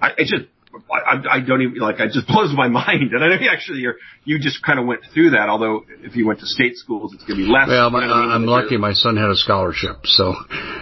[0.01, 0.45] I, it just
[0.91, 1.99] I, I don't even like.
[1.99, 3.13] I just blows my mind.
[3.13, 3.95] And I know actually you're
[4.25, 5.49] you just kind of went through that.
[5.49, 7.67] Although if you went to state schools, it's going to be less.
[7.67, 8.31] Well, my, you I mean?
[8.31, 8.77] I'm lucky.
[8.77, 10.35] My son had a scholarship, so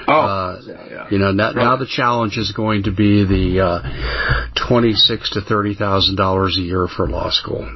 [0.08, 1.08] oh, uh, yeah, yeah.
[1.12, 1.56] you know now, right.
[1.56, 6.58] now the challenge is going to be the uh, twenty six to thirty thousand dollars
[6.58, 7.70] a year for law school.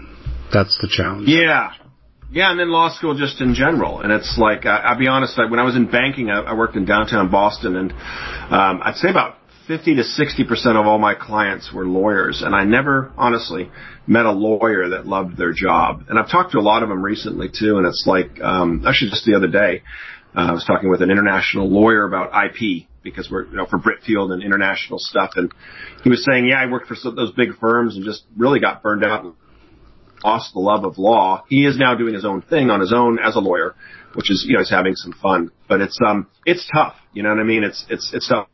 [0.52, 1.28] That's the challenge.
[1.28, 1.74] Yeah.
[2.32, 4.02] Yeah, and then law school just in general.
[4.02, 6.54] And it's like, I, I'll be honest, I, when I was in banking, I, I
[6.54, 9.39] worked in downtown Boston, and um, I'd say about
[9.70, 13.70] 50 to 60% of all my clients were lawyers, and I never, honestly,
[14.08, 16.06] met a lawyer that loved their job.
[16.10, 19.12] And I've talked to a lot of them recently too, and it's like, um, actually
[19.12, 19.84] just the other day,
[20.36, 23.78] uh, I was talking with an international lawyer about IP because we're, you know, for
[23.78, 25.54] Britfield and international stuff, and
[26.04, 28.82] he was saying, yeah, I worked for some, those big firms and just really got
[28.82, 29.36] burned out and
[30.24, 31.44] lost the love of law.
[31.48, 33.76] He is now doing his own thing on his own as a lawyer,
[34.16, 36.96] which is, you know, he's having some fun, but it's, um, it's tough.
[37.14, 37.64] You know what I mean?
[37.64, 38.48] It's, it's, it's tough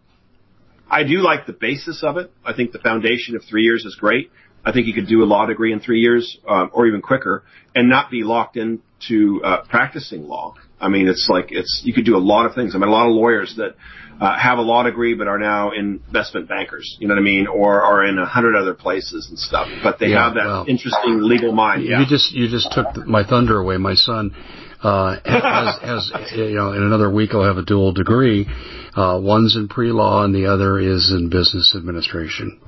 [0.90, 2.32] I do like the basis of it.
[2.46, 4.32] I think the foundation of three years is great.
[4.64, 7.44] I think you could do a law degree in three years, um, or even quicker,
[7.76, 10.56] and not be locked into uh, practicing law.
[10.80, 12.76] I mean, it's like it's you could do a lot of things.
[12.76, 13.76] I mean, a lot of lawyers that
[14.20, 16.98] uh, have a law degree but are now investment bankers.
[17.00, 19.68] You know what I mean, or are in a hundred other places and stuff.
[19.84, 21.84] But they yeah, have that interesting legal mind.
[21.84, 22.00] Yeah.
[22.00, 23.78] You just you just took my thunder away.
[23.78, 24.36] My son
[24.82, 28.48] uh, has, has you know in another week he'll have a dual degree
[28.96, 32.60] uh, one's in pre-law and the other is in business administration.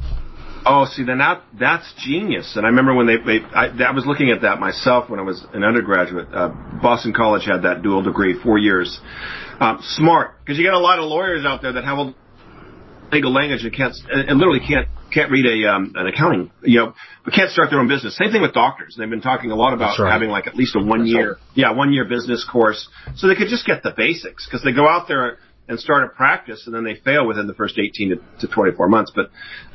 [0.70, 2.56] Oh, see, then that that's genius.
[2.56, 5.24] And I remember when they, they I, I was looking at that myself when I
[5.24, 6.28] was an undergraduate.
[6.34, 6.50] Uh,
[6.82, 9.00] Boston College had that dual degree, four years.
[9.60, 12.14] Um, smart, because you get a lot of lawyers out there that have a
[13.12, 16.94] legal language and can't and literally can't can't read a um, an accounting, you know,
[17.24, 18.18] but can't start their own business.
[18.18, 18.96] Same thing with doctors.
[18.98, 20.12] They've been talking a lot about right.
[20.12, 23.48] having like at least a one year, yeah, one year business course, so they could
[23.48, 25.38] just get the basics because they go out there
[25.68, 28.88] and start a practice and then they fail within the first 18 to, to 24
[28.88, 29.12] months.
[29.14, 29.30] But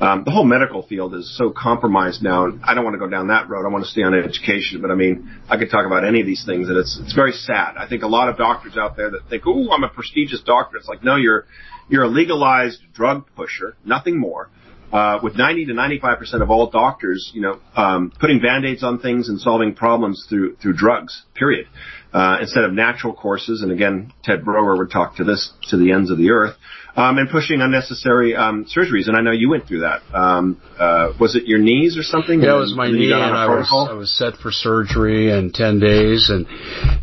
[0.05, 3.09] um, the whole medical field is so compromised now, and I don't want to go
[3.09, 3.67] down that road.
[3.67, 4.81] I want to stay on education.
[4.81, 7.33] But I mean, I could talk about any of these things, and it's it's very
[7.33, 7.77] sad.
[7.77, 10.77] I think a lot of doctors out there that think, "Oh, I'm a prestigious doctor."
[10.77, 11.47] It's like, no, you're
[11.89, 14.51] you're a legalized drug pusher, nothing more.
[14.93, 18.99] Uh, with 90 to 95 percent of all doctors, you know, um, putting band-aids on
[18.99, 21.23] things and solving problems through through drugs.
[21.35, 21.67] Period
[22.13, 23.63] uh, instead of natural courses.
[23.63, 26.57] And again, Ted Broer would talk to this to the ends of the earth.
[26.95, 29.09] Um, and pushing unnecessary um, surgeries.
[29.09, 30.03] And I know you went through that.
[30.13, 32.43] Um, uh, was it your knees or something?
[32.43, 35.81] Yeah, it was my knee, and I was, I was set for surgery in 10
[35.81, 36.29] days.
[36.29, 36.47] And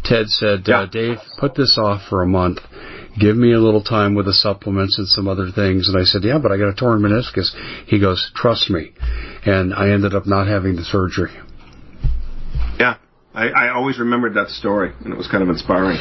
[0.03, 0.81] Ted said, uh, yeah.
[0.81, 2.59] uh, Dave, put this off for a month.
[3.19, 5.89] Give me a little time with the supplements and some other things.
[5.89, 7.49] And I said, yeah, but I got a torn meniscus.
[7.87, 8.91] He goes, trust me.
[9.43, 11.31] And I ended up not having the surgery.
[13.33, 15.97] I, I always remembered that story, and it was kind of inspiring.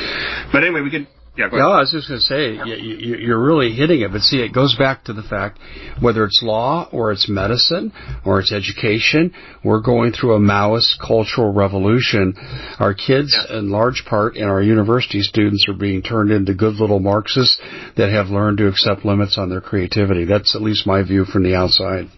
[0.53, 1.07] But anyway, we could
[1.39, 4.39] yeah, no, I was just going to say you, are really hitting it, but see,
[4.39, 5.61] it goes back to the fact
[6.01, 7.93] whether it's law or it's medicine
[8.27, 12.35] or it's education, we're going through a Maoist cultural revolution.
[12.81, 16.99] Our kids, in large part, and our university students are being turned into good little
[16.99, 17.61] Marxists
[17.97, 20.25] that have learned to accept limits on their creativity.
[20.25, 22.09] That's at least my view from the outside.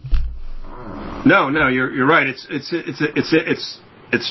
[1.26, 2.26] No, no, you're you're right.
[2.26, 3.78] It's it's it's it's it's it's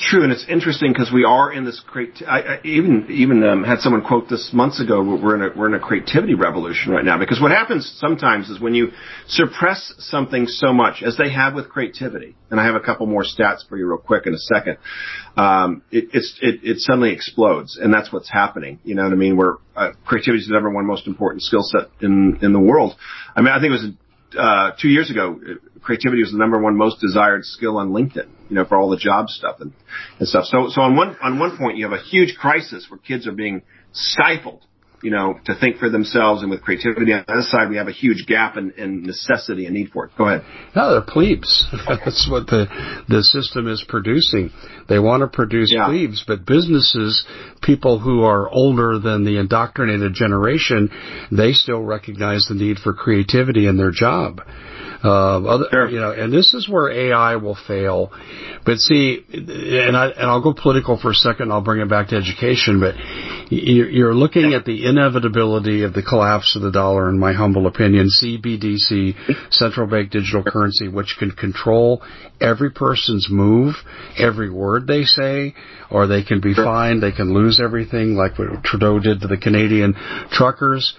[0.09, 2.21] true, and it's interesting because we are in this great.
[2.27, 5.01] I, I even even um, had someone quote this months ago.
[5.01, 8.59] We're in a we're in a creativity revolution right now because what happens sometimes is
[8.59, 8.89] when you
[9.27, 12.35] suppress something so much as they have with creativity.
[12.51, 14.77] And I have a couple more stats for you real quick in a second.
[15.37, 18.79] Um, it, it's it, it suddenly explodes, and that's what's happening.
[18.83, 19.37] You know what I mean?
[19.37, 22.95] Where uh, creativity is the number one most important skill set in in the world.
[23.33, 23.89] I mean, I think it was
[24.37, 25.39] uh, two years ago,
[25.81, 28.97] creativity was the number one most desired skill on LinkedIn, you know, for all the
[28.97, 29.71] job stuff and,
[30.19, 30.45] and stuff.
[30.45, 33.31] So, so on one, on one point, you have a huge crisis where kids are
[33.31, 33.61] being
[33.93, 34.65] stifled
[35.01, 37.13] you know, to think for themselves and with creativity.
[37.13, 40.05] On the other side, we have a huge gap in, in necessity and need for
[40.05, 40.11] it.
[40.17, 40.43] Go ahead.
[40.75, 41.65] No, they're plebes.
[41.87, 42.67] That's what the
[43.07, 44.51] the system is producing.
[44.87, 45.87] They want to produce yeah.
[45.87, 47.25] plebes, but businesses,
[47.61, 50.89] people who are older than the indoctrinated generation,
[51.31, 54.41] they still recognize the need for creativity in their job.
[55.03, 55.89] Uh, other, sure.
[55.89, 58.11] you know, and this is where AI will fail.
[58.65, 61.43] But see, and I and I'll go political for a second.
[61.43, 62.79] And I'll bring it back to education.
[62.79, 62.95] But
[63.49, 68.09] you're looking at the inevitability of the collapse of the dollar, in my humble opinion.
[68.21, 72.03] CBDC, central bank digital currency, which can control
[72.41, 73.75] every person's move,
[74.17, 75.53] every word they say,
[75.89, 79.37] or they can be fined, they can lose everything, like what Trudeau did to the
[79.37, 79.93] Canadian
[80.31, 80.95] truckers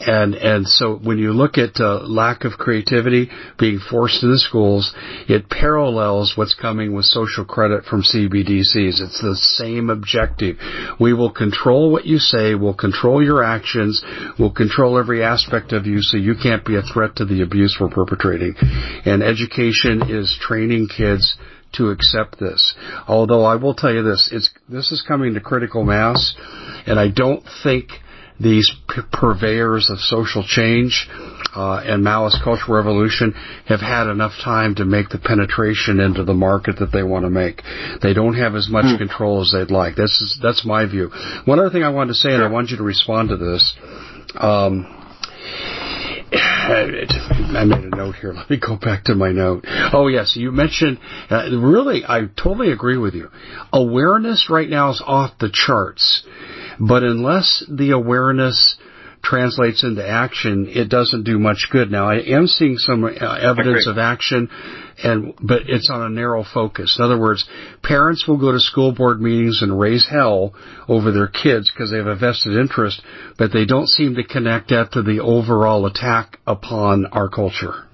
[0.00, 4.38] and and so when you look at uh, lack of creativity being forced in the
[4.38, 4.94] schools,
[5.28, 9.00] it parallels what's coming with social credit from CBDCs.
[9.00, 10.56] It's the same objective.
[11.00, 14.02] We will control what you say, we'll control your actions,
[14.38, 17.78] we'll control every aspect of you, so you can't be a threat to the abuse
[17.80, 18.54] we're perpetrating.
[19.04, 21.36] And education is training kids
[21.76, 22.74] to accept this.
[23.08, 26.34] Although I will tell you this, it's this is coming to critical mass,
[26.86, 27.88] and I don't think
[28.40, 28.72] these
[29.12, 31.08] purveyors of social change
[31.54, 33.32] uh, and Maoist cultural revolution
[33.66, 37.30] have had enough time to make the penetration into the market that they want to
[37.30, 37.62] make.
[38.02, 38.96] They don't have as much hmm.
[38.96, 39.94] control as they'd like.
[39.94, 41.10] This is that's my view.
[41.44, 43.76] One other thing I wanted to say, and I want you to respond to this.
[44.34, 45.00] Um,
[46.36, 48.32] I made a note here.
[48.32, 49.64] Let me go back to my note.
[49.92, 50.98] Oh yes, you mentioned
[51.30, 52.02] uh, really.
[52.04, 53.30] I totally agree with you.
[53.72, 56.26] Awareness right now is off the charts.
[56.80, 58.76] But unless the awareness
[59.24, 61.90] translates into action, it doesn't do much good.
[61.90, 64.48] Now, I am seeing some uh, evidence of action,
[65.02, 66.96] and but it's on a narrow focus.
[66.98, 67.44] In other words,
[67.82, 70.54] parents will go to school board meetings and raise hell
[70.88, 73.02] over their kids because they have a vested interest,
[73.38, 77.84] but they don't seem to connect that to the overall attack upon our culture.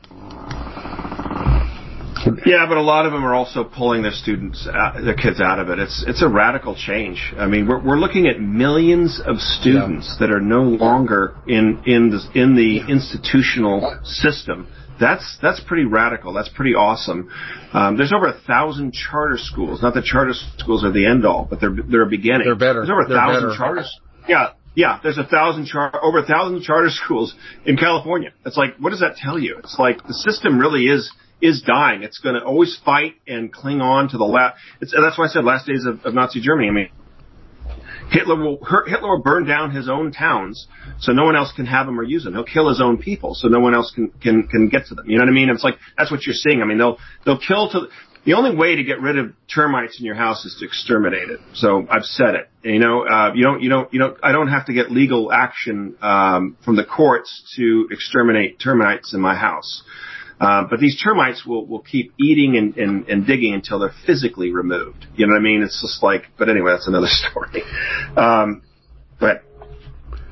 [2.45, 5.59] Yeah, but a lot of them are also pulling their students, out, their kids out
[5.59, 5.79] of it.
[5.79, 7.33] It's it's a radical change.
[7.37, 10.27] I mean, we're we're looking at millions of students yeah.
[10.27, 14.68] that are no longer in in the in the institutional system.
[14.99, 16.35] That's that's pretty radical.
[16.35, 17.31] That's pretty awesome.
[17.73, 19.83] Um, there's over a thousand charter schools.
[19.83, 22.45] Not that charter schools are the end all, but they're they're a beginning.
[22.45, 22.81] They're better.
[22.81, 23.57] There's over a they're thousand better.
[23.57, 24.01] charters.
[24.29, 28.33] Yeah, yeah, there's a thousand char- over a thousand charter schools in California.
[28.45, 29.57] It's like, what does that tell you?
[29.59, 31.11] It's like the system really is
[31.41, 32.03] is dying.
[32.03, 34.57] It's going to always fight and cling on to the last.
[34.80, 36.68] That's why I said last days of, of Nazi Germany.
[36.68, 36.91] I mean,
[38.11, 40.66] Hitler will Hitler will burn down his own towns
[40.99, 42.34] so no one else can have them or use them.
[42.34, 45.09] He'll kill his own people so no one else can can can get to them.
[45.09, 45.49] You know what I mean?
[45.49, 46.61] It's like that's what you're seeing.
[46.61, 47.86] I mean, they'll they'll kill to
[48.24, 51.41] the only way to get rid of termites in your house is to exterminate it.
[51.55, 52.51] So I've said it.
[52.62, 54.18] You know, uh, you don't, you don't, you don't.
[54.22, 59.20] I don't have to get legal action um, from the courts to exterminate termites in
[59.20, 59.82] my house.
[60.41, 64.51] Uh, but these termites will, will keep eating and, and, and digging until they're physically
[64.51, 65.07] removed.
[65.14, 65.62] You know what I mean?
[65.62, 67.62] It's just like, but anyway, that's another story.
[68.16, 68.62] Um,
[69.20, 69.45] but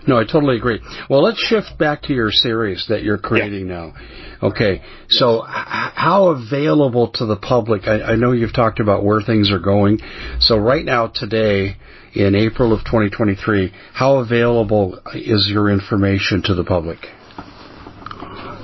[0.06, 0.80] no, I totally agree.
[1.10, 3.74] Well, let's shift back to your series that you're creating yeah.
[3.74, 3.94] now.
[4.42, 7.86] Okay, so h- how available to the public?
[7.86, 9.98] I, I know you've talked about where things are going.
[10.40, 11.76] So right now, today,
[12.14, 16.98] in April of 2023, how available is your information to the public?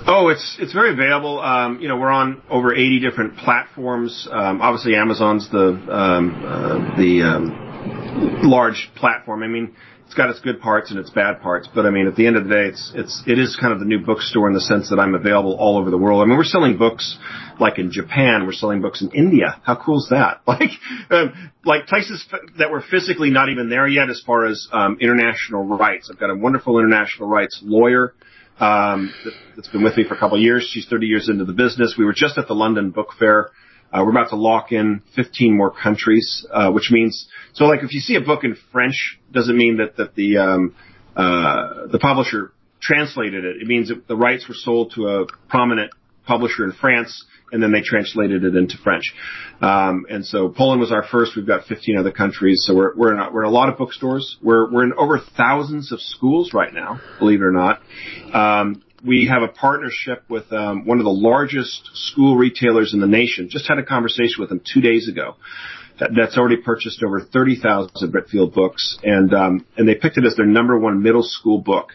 [0.07, 1.41] Oh, it's it's very available.
[1.41, 4.29] Um, you know, we're on over 80 different platforms.
[4.31, 9.43] Um, obviously, Amazon's the um, uh, the um, large platform.
[9.43, 9.75] I mean,
[10.05, 12.37] it's got its good parts and its bad parts, but I mean, at the end
[12.37, 14.91] of the day, it's it's it is kind of the new bookstore in the sense
[14.91, 16.21] that I'm available all over the world.
[16.21, 17.17] I mean, we're selling books
[17.59, 19.59] like in Japan, we're selling books in India.
[19.63, 20.43] How cool is that?
[20.47, 20.71] Like
[21.11, 22.23] um, like places
[22.59, 26.11] that were physically not even there yet as far as um, international rights.
[26.13, 28.13] I've got a wonderful international rights lawyer
[28.61, 29.13] um,
[29.57, 30.69] that's been with me for a couple of years.
[30.73, 31.97] She's 30 years into the business.
[31.99, 33.51] We were just at the London Book Fair.
[33.93, 37.93] Uh, we're about to lock in 15 more countries, uh, which means so like if
[37.93, 40.75] you see a book in French, doesn't mean that that the um,
[41.17, 43.63] uh, the publisher translated it.
[43.63, 45.93] It means that the rights were sold to a prominent
[46.27, 47.25] publisher in France
[47.55, 49.15] and then they translated it into French.
[49.63, 51.37] Um, and so Poland was our first.
[51.37, 52.65] We've got 15 other countries.
[52.67, 54.37] So we're, we're in a, we're in a lot of bookstores.
[54.43, 57.81] We're, we're in over thousands of schools right now, believe it or not.
[58.35, 63.07] Um, we have a partnership with um, one of the largest school retailers in the
[63.07, 63.49] nation.
[63.49, 65.37] Just had a conversation with them two days ago.
[66.01, 70.45] That's already purchased over 30,000 Britfield books, and um, and they picked it as their
[70.45, 71.91] number one middle school book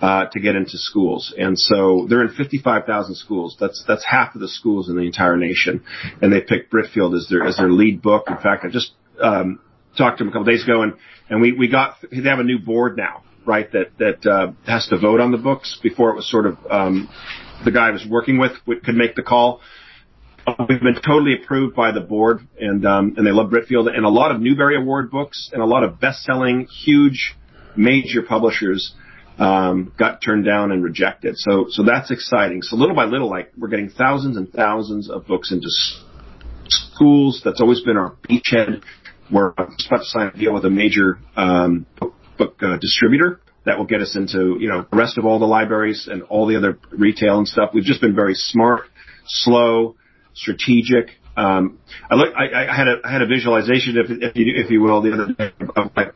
[0.00, 1.34] uh, to get into schools.
[1.36, 3.56] And so they're in 55,000 schools.
[3.58, 5.84] That's that's half of the schools in the entire nation.
[6.20, 8.26] And they picked Britfield as their as their lead book.
[8.28, 8.92] In fact, I just
[9.22, 9.60] um,
[9.96, 10.94] talked to them a couple days ago, and
[11.30, 13.22] and we we got they have a new board now.
[13.46, 15.78] right, that that uh, has to vote on the books.
[15.82, 17.08] Before it was sort of um,
[17.64, 18.52] the guy I was working with
[18.84, 19.60] could make the call.
[20.68, 24.08] We've been totally approved by the board, and um, and they love Britfield, and a
[24.08, 27.34] lot of Newbery Award books, and a lot of best-selling, huge,
[27.76, 28.94] major publishers
[29.38, 31.36] um, got turned down and rejected.
[31.36, 32.62] So so that's exciting.
[32.62, 35.68] So little by little, like we're getting thousands and thousands of books into
[36.68, 37.42] schools.
[37.44, 38.82] That's always been our beachhead.
[39.30, 43.78] We're about to sign a deal with a major um, book, book uh, distributor that
[43.78, 46.56] will get us into you know the rest of all the libraries and all the
[46.56, 47.70] other retail and stuff.
[47.74, 48.84] We've just been very smart,
[49.26, 49.96] slow
[50.34, 51.10] strategic.
[51.36, 51.80] Um,
[52.10, 54.80] I look, I, I had a I had a visualization, if if you, if you
[54.80, 56.14] will, the other day of like,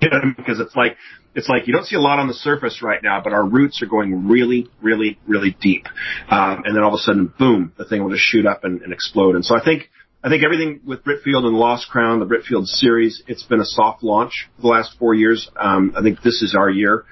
[0.00, 0.96] because it's like
[1.34, 3.82] it's like you don't see a lot on the surface right now, but our roots
[3.82, 5.86] are going really, really, really deep,
[6.30, 8.82] um, and then all of a sudden, boom, the thing will just shoot up and,
[8.82, 9.34] and explode.
[9.34, 9.90] And so I think
[10.22, 14.02] I think everything with Britfield and Lost Crown, the Britfield series, it's been a soft
[14.02, 15.48] launch for the last four years.
[15.56, 17.04] Um, I think this is our year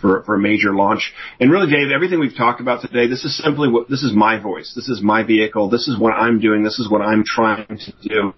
[0.00, 1.12] for, for a major launch.
[1.40, 4.38] And really, Dave, everything we've talked about today, this is simply what, this is my
[4.38, 4.72] voice.
[4.76, 5.70] This is my vehicle.
[5.70, 6.62] This is what I'm doing.
[6.62, 8.34] This is what I'm trying to do.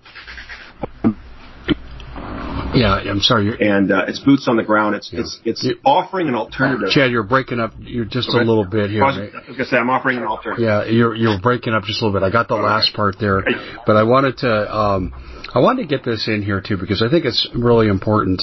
[2.74, 3.54] Yeah, I'm sorry.
[3.60, 4.96] And uh, it's boots on the ground.
[4.96, 5.20] It's yeah.
[5.20, 6.88] it's it's offering an alternative.
[6.90, 7.72] Chad, you're breaking up.
[7.78, 8.38] You're just okay.
[8.38, 9.04] a little bit here.
[9.04, 10.64] I was, I was gonna say I'm offering an alternative.
[10.64, 12.26] Yeah, you're you're breaking up just a little bit.
[12.26, 12.96] I got the All last right.
[12.96, 13.44] part there,
[13.86, 15.12] but I wanted to um,
[15.54, 18.42] I wanted to get this in here too because I think it's really important.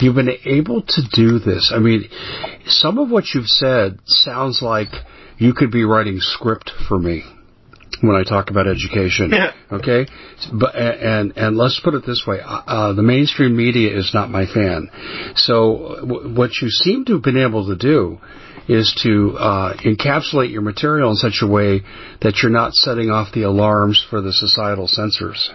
[0.00, 1.72] You've been able to do this.
[1.74, 2.08] I mean,
[2.66, 4.88] some of what you've said sounds like
[5.38, 7.24] you could be writing script for me
[8.00, 9.30] when I talk about education.
[9.30, 9.52] Yeah.
[9.72, 10.06] Okay,
[10.52, 14.30] but and and let's put it this way: uh, uh, the mainstream media is not
[14.30, 14.88] my fan.
[15.36, 18.18] So w- what you seem to have been able to do
[18.68, 21.82] is to uh, encapsulate your material in such a way
[22.22, 25.50] that you're not setting off the alarms for the societal censors.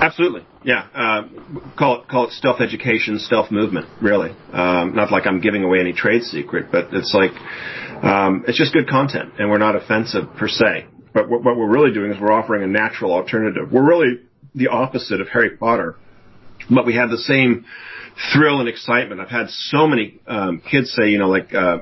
[0.00, 0.86] Absolutely, yeah.
[0.94, 1.22] Uh,
[1.78, 3.86] call it call it stealth education, stealth movement.
[4.00, 7.32] Really, um, not like I'm giving away any trade secret, but it's like
[8.04, 10.86] um, it's just good content, and we're not offensive per se.
[11.14, 13.70] But what, what we're really doing is we're offering a natural alternative.
[13.70, 14.20] We're really
[14.54, 15.96] the opposite of Harry Potter,
[16.70, 17.64] but we have the same
[18.32, 19.20] thrill and excitement.
[19.20, 21.78] I've had so many um, kids say, you know, like, uh,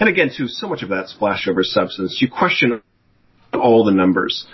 [0.00, 2.18] and again, too, so much of that splash over substance.
[2.20, 2.82] You question
[3.54, 4.46] all the numbers.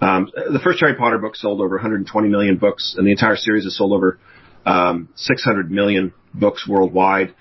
[0.00, 3.64] Um, the first Harry Potter book sold over 120 million books, and the entire series
[3.64, 4.18] has sold over
[4.64, 7.34] um, 600 million books worldwide.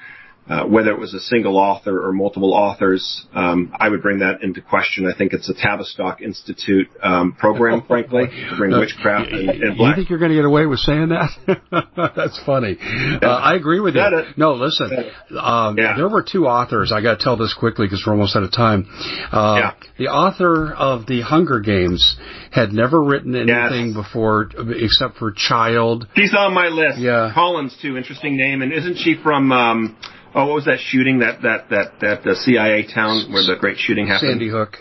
[0.48, 4.43] Uh, whether it was a single author or multiple authors, um, I would bring that
[4.43, 5.12] into question.
[5.12, 9.76] I think it's a Tavistock Institute um, program, frankly, to bring no, witchcraft and, and
[9.76, 9.98] black.
[9.98, 11.32] You think you're going to get away with saying that?
[12.16, 12.78] That's funny.
[12.80, 14.04] Uh, I agree with you.
[14.38, 15.12] No, listen.
[15.36, 15.96] Um, yeah.
[15.98, 16.91] There were two authors.
[16.93, 18.86] I got to tell this quickly because we're almost out of time.
[19.32, 19.74] Uh, yeah.
[19.98, 22.18] The author of the Hunger Games
[22.52, 23.96] had never written anything yes.
[23.96, 26.08] before except for Child.
[26.16, 27.00] She's on my list.
[27.00, 27.32] Yeah.
[27.34, 27.98] Collins too.
[27.98, 28.62] Interesting name.
[28.62, 29.52] And isn't she from?
[30.36, 31.19] Oh, what was that shooting?
[31.19, 34.31] That that that that the CIA town where the great shooting happened.
[34.31, 34.77] Sandy Hook.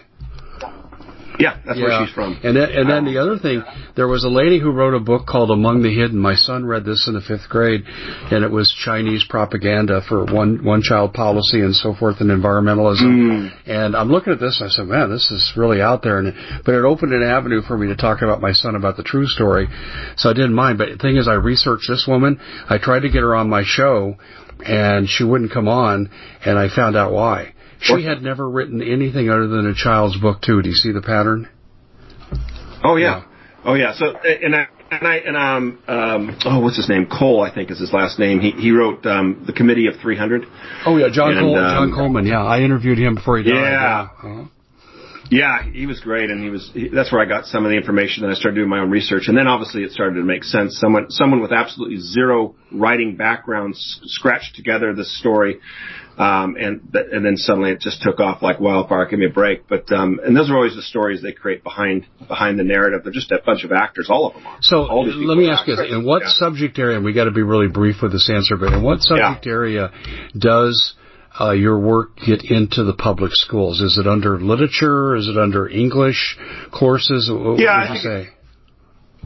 [1.38, 1.84] Yeah, that's yeah.
[1.84, 2.38] where she's from.
[2.44, 3.62] And then, and then the other thing,
[3.96, 6.16] there was a lady who wrote a book called Among the Hidden.
[6.16, 10.64] My son read this in the fifth grade, and it was Chinese propaganda for one
[10.64, 13.02] one child policy and so forth and environmentalism.
[13.02, 13.50] Mm.
[13.66, 16.18] And I'm looking at this, and I said, man, this is really out there.
[16.18, 16.34] And
[16.64, 19.26] but it opened an avenue for me to talk about my son about the true
[19.26, 19.66] story,
[20.16, 20.78] so I didn't mind.
[20.78, 22.38] But the thing is, I researched this woman.
[22.68, 24.16] I tried to get her on my show
[24.64, 26.10] and she wouldn't come on,
[26.44, 27.54] and I found out why.
[27.80, 30.62] She had never written anything other than a child's book too.
[30.62, 31.48] Do you see the pattern?
[32.82, 33.24] Oh yeah, yeah.
[33.64, 33.92] oh yeah.
[33.94, 37.70] So and I and I and um um oh what's his name Cole I think
[37.70, 38.40] is his last name.
[38.40, 40.46] He he wrote um the Committee of 300.
[40.86, 42.26] Oh yeah, John and, Cole, um, John Coleman.
[42.26, 43.54] Yeah, I interviewed him before he died.
[43.54, 43.70] Yeah.
[43.70, 44.02] Yeah.
[44.02, 44.44] Uh-huh.
[45.34, 46.70] Yeah, he was great, and he was.
[46.72, 48.22] He, that's where I got some of the information.
[48.22, 50.78] Then I started doing my own research, and then obviously it started to make sense.
[50.78, 55.58] Someone, someone with absolutely zero writing background s- scratched together this story,
[56.18, 59.06] um, and th- and then suddenly it just took off like wildfire.
[59.06, 59.66] Give me a break.
[59.66, 63.00] But um, and those are always the stories they create behind behind the narrative.
[63.02, 64.58] They're just a bunch of actors, all of them are.
[64.60, 66.28] So let me ask you: In what yeah.
[66.28, 66.94] subject area?
[66.94, 69.52] And we got to be really brief with this answer, but in what subject yeah.
[69.52, 69.90] area
[70.38, 70.94] does
[71.40, 73.80] uh, your work get into the public schools?
[73.80, 75.16] Is it under literature?
[75.16, 76.38] Is it under English
[76.72, 77.30] courses?
[77.32, 78.28] What yeah, would you say?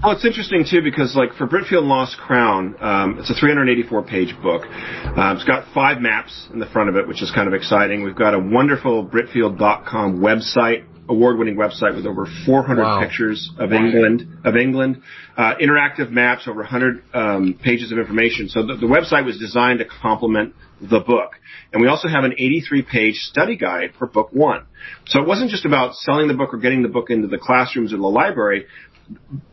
[0.02, 4.62] Well, it's interesting too because, like, for Britfield Lost Crown, um, it's a 384-page book.
[4.64, 8.04] Uh, it's got five maps in the front of it, which is kind of exciting.
[8.04, 13.00] We've got a wonderful Britfield.com website award-winning website with over 400 wow.
[13.00, 15.02] pictures of England, of England,
[15.36, 18.48] uh, interactive maps, over 100 um, pages of information.
[18.48, 21.32] So the, the, website was designed to complement the book.
[21.72, 24.66] And we also have an 83-page study guide for book one.
[25.06, 27.92] So it wasn't just about selling the book or getting the book into the classrooms
[27.92, 28.66] or the library.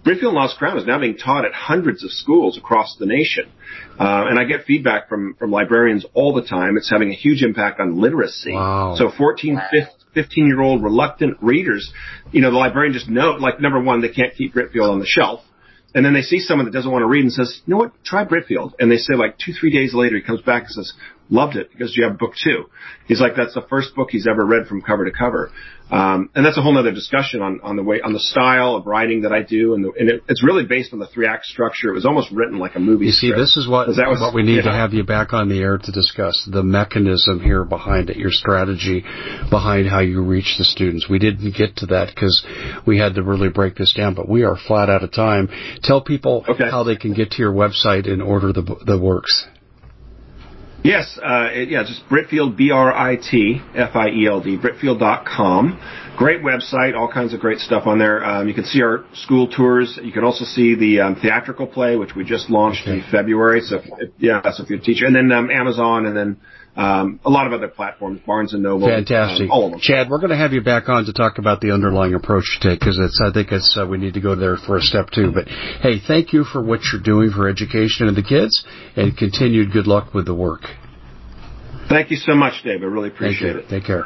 [0.06, 3.52] Britfield Lost Crown is now being taught at hundreds of schools across the nation.
[4.00, 6.78] Uh, and I get feedback from, from librarians all the time.
[6.78, 8.54] It's having a huge impact on literacy.
[8.54, 8.96] Wow.
[8.98, 9.60] So 14,
[10.14, 11.92] 15 year old reluctant readers,
[12.32, 15.06] you know, the librarian just know, like number one, they can't keep Britfield on the
[15.06, 15.42] shelf.
[15.96, 17.92] And then they see someone that doesn't want to read and says, you know what,
[18.04, 18.74] try Britfield.
[18.80, 20.94] And they say like two, three days later, he comes back and says,
[21.30, 22.66] loved it because you have book two.
[23.08, 25.52] He's like, that's the first book he's ever read from cover to cover.
[25.90, 28.88] Um, and that's a whole other discussion on, on the way, on the style of
[28.88, 29.76] writing that I do.
[29.76, 31.90] And, the, and it, it's really based on the three act structure.
[31.90, 33.40] It was almost written like a movie You see, script.
[33.40, 34.72] this is what, that was, what we need yeah.
[34.72, 38.32] to have you back on the air to discuss the mechanism here behind it, your
[38.32, 39.02] strategy
[39.52, 41.08] behind how you reach the students.
[41.08, 42.44] We didn't get to that because
[42.88, 45.50] we had to really break this down, but we are flat out of time.
[45.84, 46.70] Tell people Okay.
[46.70, 49.46] how they can get to your website and order the, the works.
[50.86, 55.80] Yes, uh, it, yeah, just Britfield, B-R-I-T-F-I-E-L-D, Britfield.com.
[56.18, 58.24] Great website, all kinds of great stuff on there.
[58.24, 60.00] Um, you can see our school tours.
[60.02, 63.62] You can also see the um, theatrical play, which we just launched in February.
[63.62, 66.38] So, if, yeah, so if you're a teacher, and then um, Amazon, and then
[66.76, 69.46] um, a lot of other platforms, Barnes and Noble, Fantastic.
[69.46, 69.80] um, all of them.
[69.82, 72.70] Chad, we're going to have you back on to talk about the underlying approach you
[72.70, 75.10] take because it's, I think it's, uh, we need to go there for a step
[75.14, 75.32] two.
[75.32, 79.72] But hey, thank you for what you're doing for education and the kids and continued
[79.72, 80.62] good luck with the work.
[81.88, 82.82] Thank you so much, Dave.
[82.82, 83.70] I really appreciate it.
[83.70, 84.06] Take care.